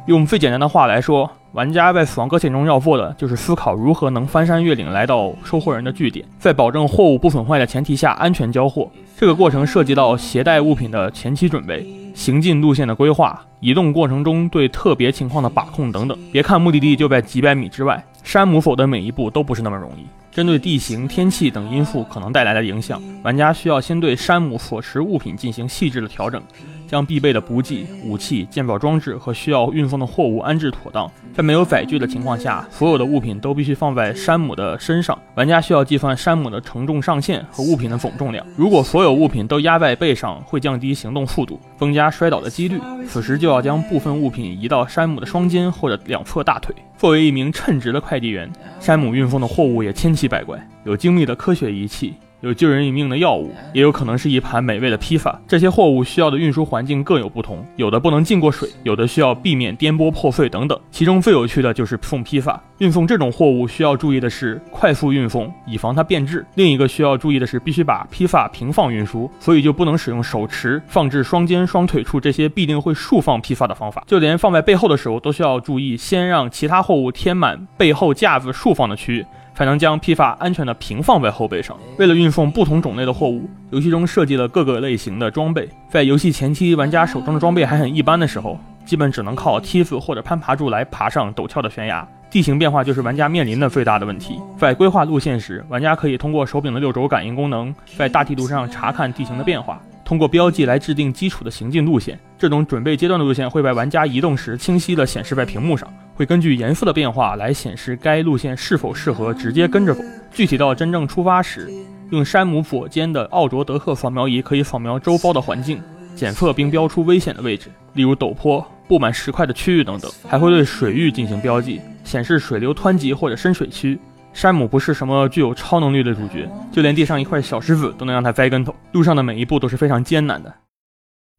[0.06, 8.88] 用最简单的话来说，玩家在死亡搁浅中要做的就是思考如何能翻山越岭来到收货人的据点，在保证货物不损坏的前提下安全交货。
[9.18, 11.86] 这个过程涉及到携带物品的前期准备。
[12.14, 16.18] 行进路线的规划、移动过程中对特别情况的把控等等。
[16.34, 20.06] 别看目的地就在几百米之外，山姆走的每一步都不是那么容易。
[20.32, 26.42] 针对地形、天气等因素可能带来的影响，玩家需要先对山姆所持物品进行细致的调整。
[26.90, 31.10] 将必备的补给、武器、鉴宝装置和需要运送的货物安置妥当。
[31.32, 35.18] 在没有载具的情况下，所有的物品都必须放在山姆的身上。
[35.36, 38.44] 玩家需要计算山姆的承重上限和物品的总重量。
[38.58, 42.80] 如果所有物品都压在背上，会降低行动速度，增加摔倒的几率。
[43.08, 46.76] 此时就要将部分物品移到山姆的双肩或者两侧大腿。
[46.98, 52.16] 作为一名称职的快递员，山姆运送的货物也千奇百怪，有精密的科学仪器。
[52.42, 55.38] 有救人一命的药物，也有可能是一盘美味的披萨。
[55.46, 60.80] 这些货物需要的运输环境各有不同，有的不能浸过水，有的需要避免颠簸破碎等等。
[60.90, 62.62] 其中最有趣的就是送披萨。
[62.78, 66.46] 运送这种货物需要注意的是快速运送，以防它变质。
[66.56, 74.02] 另一个需要注意的是，必须把披萨平放运输，所以就不能使用手持、放置双肩、双腿处这些必定会竖放披萨的方法。
[74.08, 79.26] 就连放在背后的时候，都需要注意先让其他货物填满背后架子竖放的区域。
[79.60, 81.76] 才能将批发安全地平放在后背上。
[81.98, 85.68] 为了运送不同种类的货物，游戏中设计了各个类型的装备。
[85.90, 92.08] 在游戏前期，玩家手中的装备还很一般的时候，基本只能靠梯子或者攀爬柱来爬上陡峭的悬崖。
[92.32, 94.40] 地形变化就是玩家面临的最大的问题。
[94.58, 102.20] 在规划路线时，玩家可以通过手柄的六轴感应功能，在大地图上查看地形的变化，通过标记来制定基础的行进路线。
[102.36, 110.02] 这种准备阶段的路线会被玩家移动时清晰地显示在屏幕上，会根据颜色的变化来显示该路线是否适合直接跟着走。
[110.34, 111.72] 具体到真正出发时，
[112.10, 115.80] 用山姆左肩的奥卓德克扫描仪可以扫描周遭的环境，
[116.16, 121.80] 检测并标出危险的位置，例如陡坡、布满石块的区域等等，还会对水域进行标记。
[122.04, 124.00] 显示水流湍急或者深水区。
[124.34, 128.74] 山姆不是什么具有超能力的主角，就连地上一块小石子都能让他栽跟头。
[128.92, 130.54] 路上的每一步都是非常艰难的，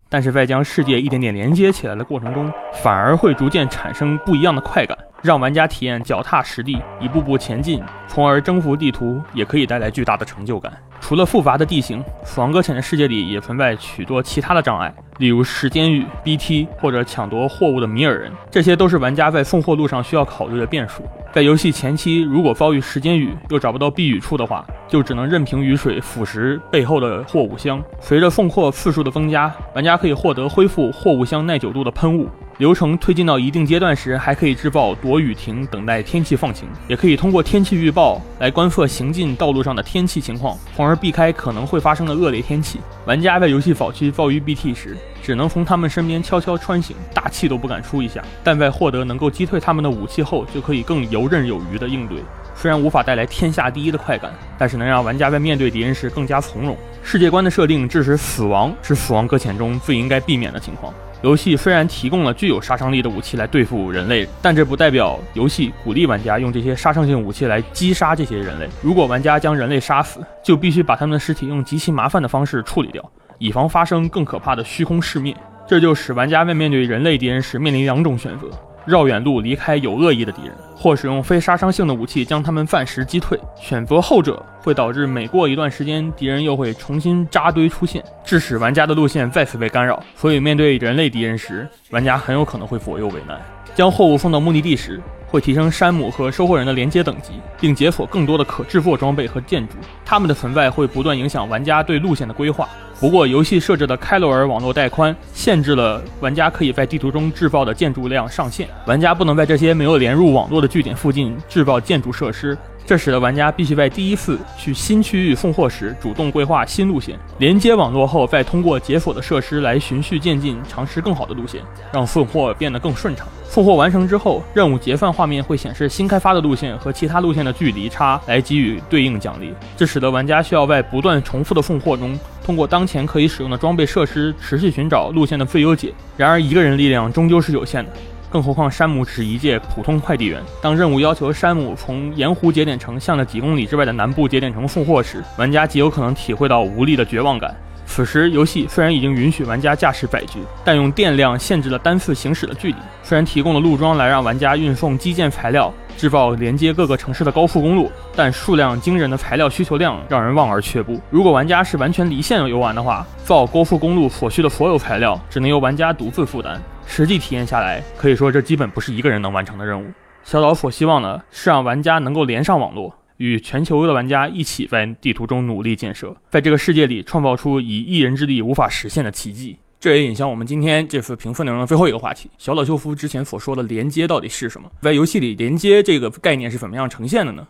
[0.09, 2.53] 但是在将世界一点点连接起来的过程中，
[2.83, 10.73] 反而会逐渐产生不一样的快感，让玩家体验脚踏实地，一步步前进，从而征服地图，也可以带来巨大的成就感。
[11.01, 21.03] 除了复杂的地形，《死亡搁浅》的世界里也存在许多其他的障碍，例如时间雨、BT 或者抢夺货物的米尔人，这些都是玩家在送货路上需要考虑的变数。
[21.33, 27.81] 在游戏前期，如果遭遇时间雨又找不到避雨处的话，就只能任凭雨水腐蚀背后的货物箱。
[28.01, 32.29] 随着送货次数的增加，玩家可以获得恢复货物箱耐久度的喷雾。
[32.59, 36.69] 流程推进到一定阶段时，还可以制造躲雨亭，等待天气放晴。
[36.89, 42.81] 也可以通过天气预报来观测行进道路上的天气情况，从而避开可能会发生的恶劣天气。
[43.07, 48.23] 玩家在游戏早期遭遇 BT 时，只能从他们身边悄悄穿行，大气都不敢出一下。
[48.43, 52.19] 但在获得能够击退他们的武器后，就可以更游刃有余地应对。
[52.55, 56.77] 虽然无法带来天下第一的快感，但是能让玩家在面对敌人时更加从容。
[57.03, 60.93] 世界观的设定致使死亡是死亡搁浅中最应该避免的情况。
[61.23, 68.67] 游戏虽然提供了具有杀伤力的武器来对付人类，但这不代表游戏鼓励玩家用这些杀伤性武器来击杀这些人类。
[68.83, 73.03] 如果玩家将人类杀死，就必须把他们的尸体用极其麻烦的方式处理掉，
[73.41, 75.37] 以防发生更可怕的虚空世灭。
[75.67, 78.49] 这就使玩家在面对人类敌人时面临两种选择。
[78.87, 83.39] 绕远路离开有恶意的敌人，或使用非杀伤性的武器将他们暂时击退。
[83.55, 90.03] 选择后者会导致每过一段时间，敌人又会重新扎堆出现，致使玩家的路线再次被干扰。
[90.17, 93.39] 所以面对人类敌人时，玩家很有可能会左右为难。
[93.75, 95.01] 将货物送到目的地时，
[95.31, 99.75] 会提升山姆和收获人的连接等级，并解锁更多的可制作装备和建筑。
[100.05, 102.69] 它们的存在会不断影响玩家对路线的规划。
[102.99, 108.69] 不过，游戏设置的开罗尔网络带宽限制了玩家可以在地图中制造的建筑量上限。
[108.87, 112.59] 玩家不能在这些没有连入网络的据点附近制造建筑设施，
[112.91, 121.63] 这使得玩家必须在第一次去新区域送货时主动规划新路线，连接网络后再通过解锁的设施来循序渐进，尝试更好的路线，
[121.93, 123.29] 让送货变得更顺畅。
[123.45, 129.55] 送货完成之后，任务结算画面会显示新开发的路线和其他路线的距离差，来给予对应奖励。
[129.77, 135.95] 这使得玩家需要在不断重复的送货中，通过当前可以使用的装备设施，持续寻找路线的最优解。
[136.17, 137.93] 然而，一个人力量终究是有限的，
[138.31, 140.41] 更何况山姆只是一介普通快递员。
[140.63, 147.55] 当任务要求山姆从盐湖节点城向着几公里之外的南部节点城送货时，玩家极有可能体会到无力的绝望感。
[147.87, 152.77] 此时，游戏虽然已经允许玩家驾驶载具，但用电量限制了单次行驶的距离。
[153.03, 161.01] 虽然提供了路桩来让玩家运送基建材料，制造连接各个城市的高速公路，但数量惊人的材料需求量让人望而却步。
[161.11, 166.63] 如果玩家是完全离线游玩的话，造高速公路所需的所有材料只能由玩家独自负担。
[166.93, 169.87] 实际体验下来，可以说这基本不是一个人能完成的任务。
[170.25, 172.93] 小岛所希望的是让玩家能够连上网络。
[173.19, 179.57] 与全球的玩家一起在地图中努力建设，在这个世界里创造出以一人之力无法实现的奇迹。
[179.79, 184.69] 这也引向我们今天这次评分内容的最后一个话题：小岛秀夫之前所说的连接到底是什么？
[184.83, 187.47] 在游戏里，连接这个概念是怎么样呈现的呢？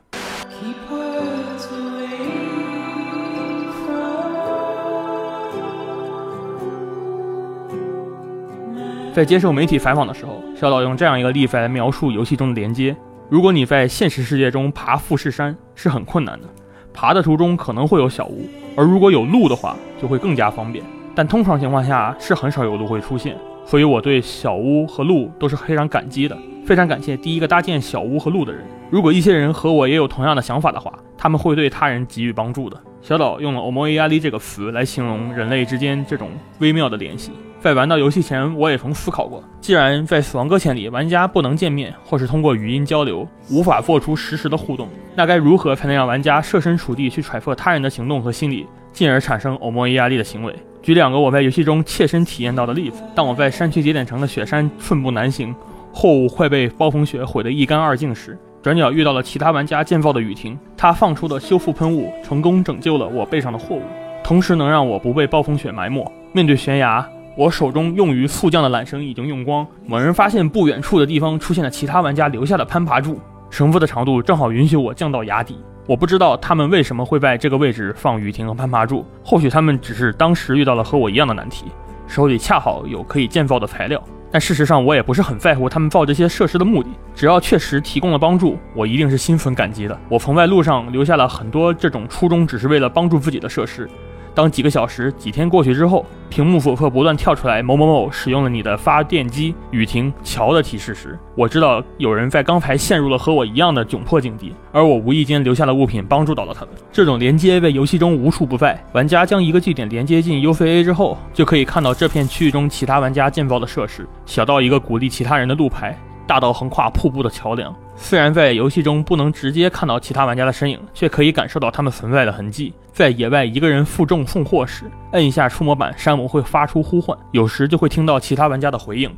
[9.13, 12.95] 在接受媒体采访的时候，小岛用这样一个例子来描述游戏中的连接。
[13.29, 16.47] 如果你在现实世界中爬富士山是很困难的，
[16.95, 20.85] 爬的途中可能会有小屋，而如果有路的话就会更加方便。
[21.13, 26.39] 但通常情况下是很少有路会出现，所以我对小屋和路都是非常感激的。
[26.65, 28.65] 非常感谢第一个搭建小屋和路的人。
[28.91, 32.81] 如果一些人和我也有同样的想法的话，他们会对他人给予帮助的。
[33.03, 37.33] 小岛用了 o m o i a 这个词来形容人类之间这种微妙的联系。
[37.59, 50.55] 在玩到游戏前，我也曾思考过，既然在《死亡搁浅》里玩家不能见面，或是通过语音交流，无法做出实时的互动，那该如何才能让玩家设身处地去揣测他人的行动和心理，进而产生欧莫伊压力的行为？
[50.83, 55.55] 举两个我在游戏中切身体验到的例子：当我在山区节点城的雪山寸步难行，
[55.93, 63.83] 货物快被暴风雪毁得一干二净时，转角遇到了其他玩家建造的雨婷，她放出的修复喷雾成功拯救了我背上的货物，
[64.23, 66.07] 同时能让我不被暴风雪埋没。
[66.33, 67.09] 面对悬崖，
[67.39, 69.67] 我手中用于速降的缆绳已经用光。
[69.87, 73.19] 猛然发现不远处的地方出现了其他玩家留下的攀爬柱，
[73.49, 75.59] 绳子的长度正好允许我降到崖底。
[75.87, 81.65] 我不知道他们为什么会在这个位置放雨婷和攀爬柱，或许他们只是当时遇到了和我一样的难题，
[82.07, 84.01] 手里恰好有可以建造的材料。
[84.33, 90.01] 但事实上，我也不是很在乎他们造这些设施的目的，只要确实提供了帮助，我一定是心存感激的。
[90.09, 93.91] 我曾在路上留下了很多这种初衷只是为了帮助自己的设施。
[94.35, 106.75] 当几个小时、几天过去之后，屏幕左侧不断跳出来“某某某使用了你的发电机、雨停、桥”的提示时，我知道有人在刚才陷入了和我一样的窘迫境地，而我无意间留下了物品帮助到了他们。
[106.93, 108.81] 这种连接在游戏中无处不在。
[108.93, 115.99] 玩家将一个据点连接进 UCA 之后，就可以看到这片区域中其他玩家建造的设施，小到一个鼓励其他人的路牌。
[116.27, 122.73] 大到横跨瀑布的桥梁，虽然在游戏中不能直接看到其他玩家的身影，却可以感受到他们存在的痕迹。
[122.93, 129.11] 在野外一个人负重送货时，摁一下触摸板，山姆会发出呼唤，有时就会听到其他玩家的回应。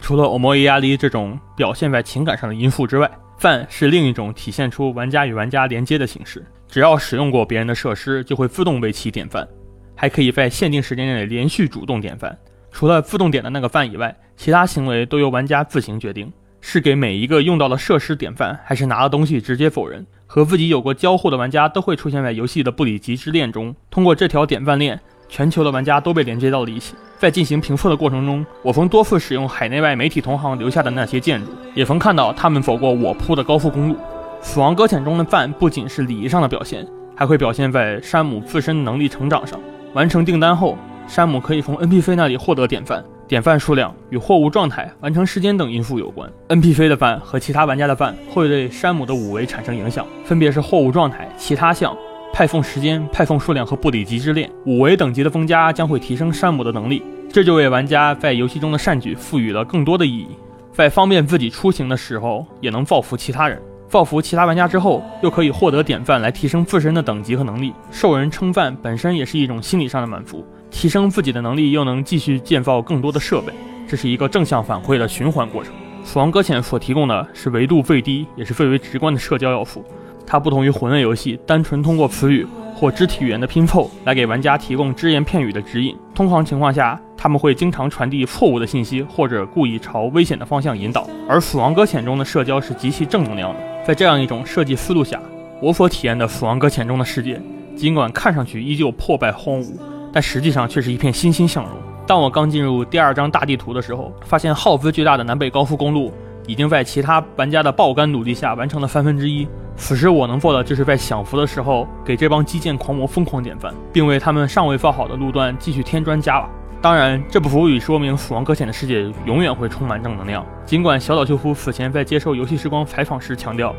[0.00, 6.44] 除了欧摩伊亚利这种表现在情感上的因素之外，饭是另一种体现出玩家与玩家连接的形式。
[6.66, 9.46] 只要使用过别人的设施，就会自动为其点饭，
[9.94, 12.36] 还可以在限定时间内连续主动点饭。
[12.70, 16.30] 除了自动点的那个饭以外，其他行为都由玩家自行决定，
[16.60, 20.06] 是给每一个用到了设施点饭，还是拿了东西直接否认。
[20.26, 23.74] 和自己有过交互的玩家都会出现在游戏的布里吉之链中。
[23.90, 26.94] 通过这条点饭链，全球的玩家都被连接到了一起。
[27.18, 33.96] 在进行评测的过程中，我曾多次使用海内外媒体同行留下的那些建筑，也曾看到他们走过我铺的高速公路。
[34.40, 36.86] 死亡搁浅中的饭不仅是礼仪上的表现，
[37.16, 39.58] 还会表现在山姆自身能力成长上。
[39.94, 40.76] 完成订单后。
[41.08, 46.28] 山姆可以从 NPC 那里获得典范，典范数量与货物状态、完成时间等因素有关。
[46.48, 51.94] NPC 的饭和其他玩家的饭会对山姆的五维产生影响，分别是货物状态、其他项、
[52.32, 54.50] 派送时间、派送数量和布里吉之链。
[54.64, 60.28] 五维等级的增加将会提升山姆的能力，这就为玩家在游戏中的善举赋予了更多的意义。
[60.72, 63.60] 在方便自己出行的时候，也能造福其他人。
[63.90, 67.72] 造福其他玩家之后，又可以获得典范来提升自身的等级和能力。
[67.90, 70.46] 受人称赞本身也是一种心理上的满足。
[70.70, 73.52] 提升自己的能力，又能继续建造更多的设备，
[73.86, 75.72] 这是一个正向反馈的循环过程。
[76.04, 79.84] 死亡搁浅所提供的是维度最低也是最为直观的社交要素，
[80.26, 85.94] 它不同于魂类游戏，单纯通过词语或肢体语言的拼凑来给玩家提供只言片语的指引。
[86.14, 91.06] 通常情况下，他们会经常传递错误的信息，或者故意朝危险的方向引导。
[91.28, 93.60] 而死亡搁浅中的社交是极其正能量的。
[93.86, 95.20] 在这样一种设计思路下，
[95.60, 97.40] 我所体验的死亡搁浅中的世界，
[97.76, 99.72] 尽管看上去依旧破败荒芜。
[100.12, 101.72] 但实际上却是一片欣欣向荣。
[102.06, 106.12] 当我刚进入第二张大地图的时候，发现耗资巨大的南北高速公路
[106.46, 109.46] 已经在其他玩家的爆肝努力下完成了三分之一。
[109.76, 116.48] 此时我能做的就是在享福的时候给这帮基建狂魔疯狂点赞，并为他们尚未造好的路段继续添砖加瓦。
[116.80, 120.46] 当然，这不足以说明死亡搁浅的世界永远会充满正能量。
[120.64, 123.74] 尽管小岛秀夫此前在接受游戏时光采访时强调。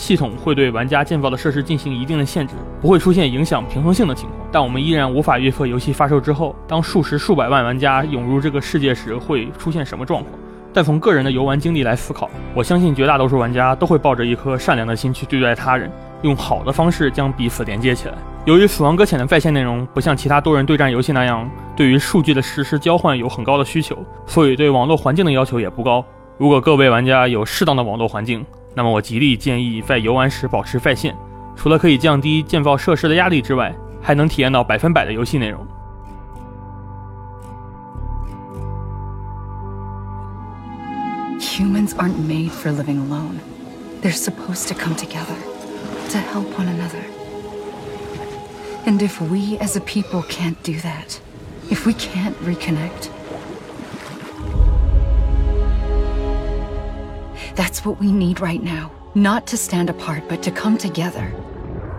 [0.00, 4.40] 系统会对玩家建造的设施进行一定的限制，不会出现影响平衡性的情况。
[4.50, 10.32] 但我们依然无法预测游戏发售之后，当数十数百万玩家涌入这个世界时会出现什么状况。
[10.72, 18.14] 但从个人的游玩经历来思考，我相信绝大多数玩家都会抱着一颗善良的心去对待他人，用好的方式将彼此连接起来。
[18.46, 21.46] 由于《死亡搁浅》的在线内容不像其他多人对战游戏那样
[21.76, 26.02] 对于数据的实时交换有很高的需求，所以对网络环境的要求也不高。
[26.38, 28.42] 如果各位玩家有适当的网络环境，
[28.74, 31.16] 那么我极力建议在游玩时保持在线，
[31.56, 35.66] 除了可以降低建造设施的压力之外，还能体验到百分百的游戏内容。
[41.40, 43.38] Humans aren't made for living alone.
[44.02, 45.36] They're supposed to come together
[46.10, 47.02] to help one another.
[48.86, 51.18] And if we as a people can't do that,
[51.68, 53.10] if we can't reconnect,
[57.56, 58.90] That's what we need right now.
[59.14, 61.24] Not to stand apart, but to come together.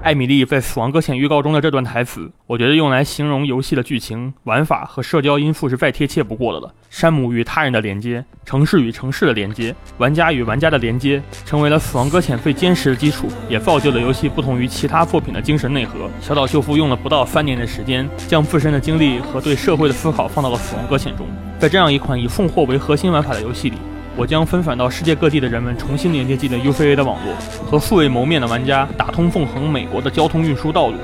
[0.02, 6.73] 艾米丽在《死亡搁浅》预告中的这段台词，我觉得用来形容游戏的剧情、玩法和社交因素是再贴切不过的了。
[6.90, 16.10] 山姆与他人的连接，城市与城市的连接，玩家与玩家的连接，成为了《死亡搁浅》最坚实的基础，也造就了游戏不同于其他作品的精神内核。
[16.19, 21.28] 小岛秀夫用了不到三年的时间，将自身的经历和对社会的思考放到了《死亡搁浅》中。
[21.60, 23.78] 在这样一款以送货为核心玩法的游戏里。
[24.17, 27.33] 我将分散到世界各地的人们重新连接进了 UCA 的网络，
[27.65, 30.95] 和素未谋面的玩家打通纵横美国的交通运输道路。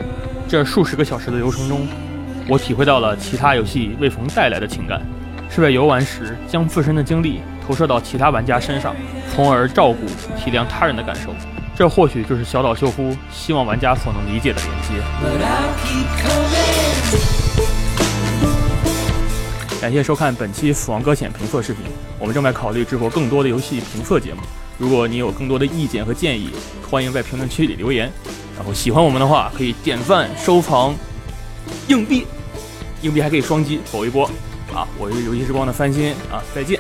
[0.47, 1.88] 这数十个小时的流程中，
[2.47, 5.01] 我体会到了其他游戏未曾带来的情感，
[5.49, 8.95] 是在游玩时将自身的经历投射到其他玩家身上，
[9.34, 10.05] 从而照顾
[10.38, 11.34] 体谅他人的感受。
[11.75, 15.01] 这或许就是小岛秀夫希望玩家所能理解的连接。
[19.80, 21.84] 感谢收看本期《死亡搁浅》评测视频，
[22.18, 24.41] 我们正在考虑制作更多的游戏评测节目。
[24.80, 26.49] 如果你有更多的意见和建议，
[26.90, 28.12] 欢迎在评论区里留言。
[28.56, 30.95] 然后喜欢我们的话，可以点赞、收藏、
[31.90, 32.26] 硬币，
[33.04, 34.26] 硬币还可以双击，走一波。
[34.74, 36.80] 啊，我是游戏时光的翻新啊，再见。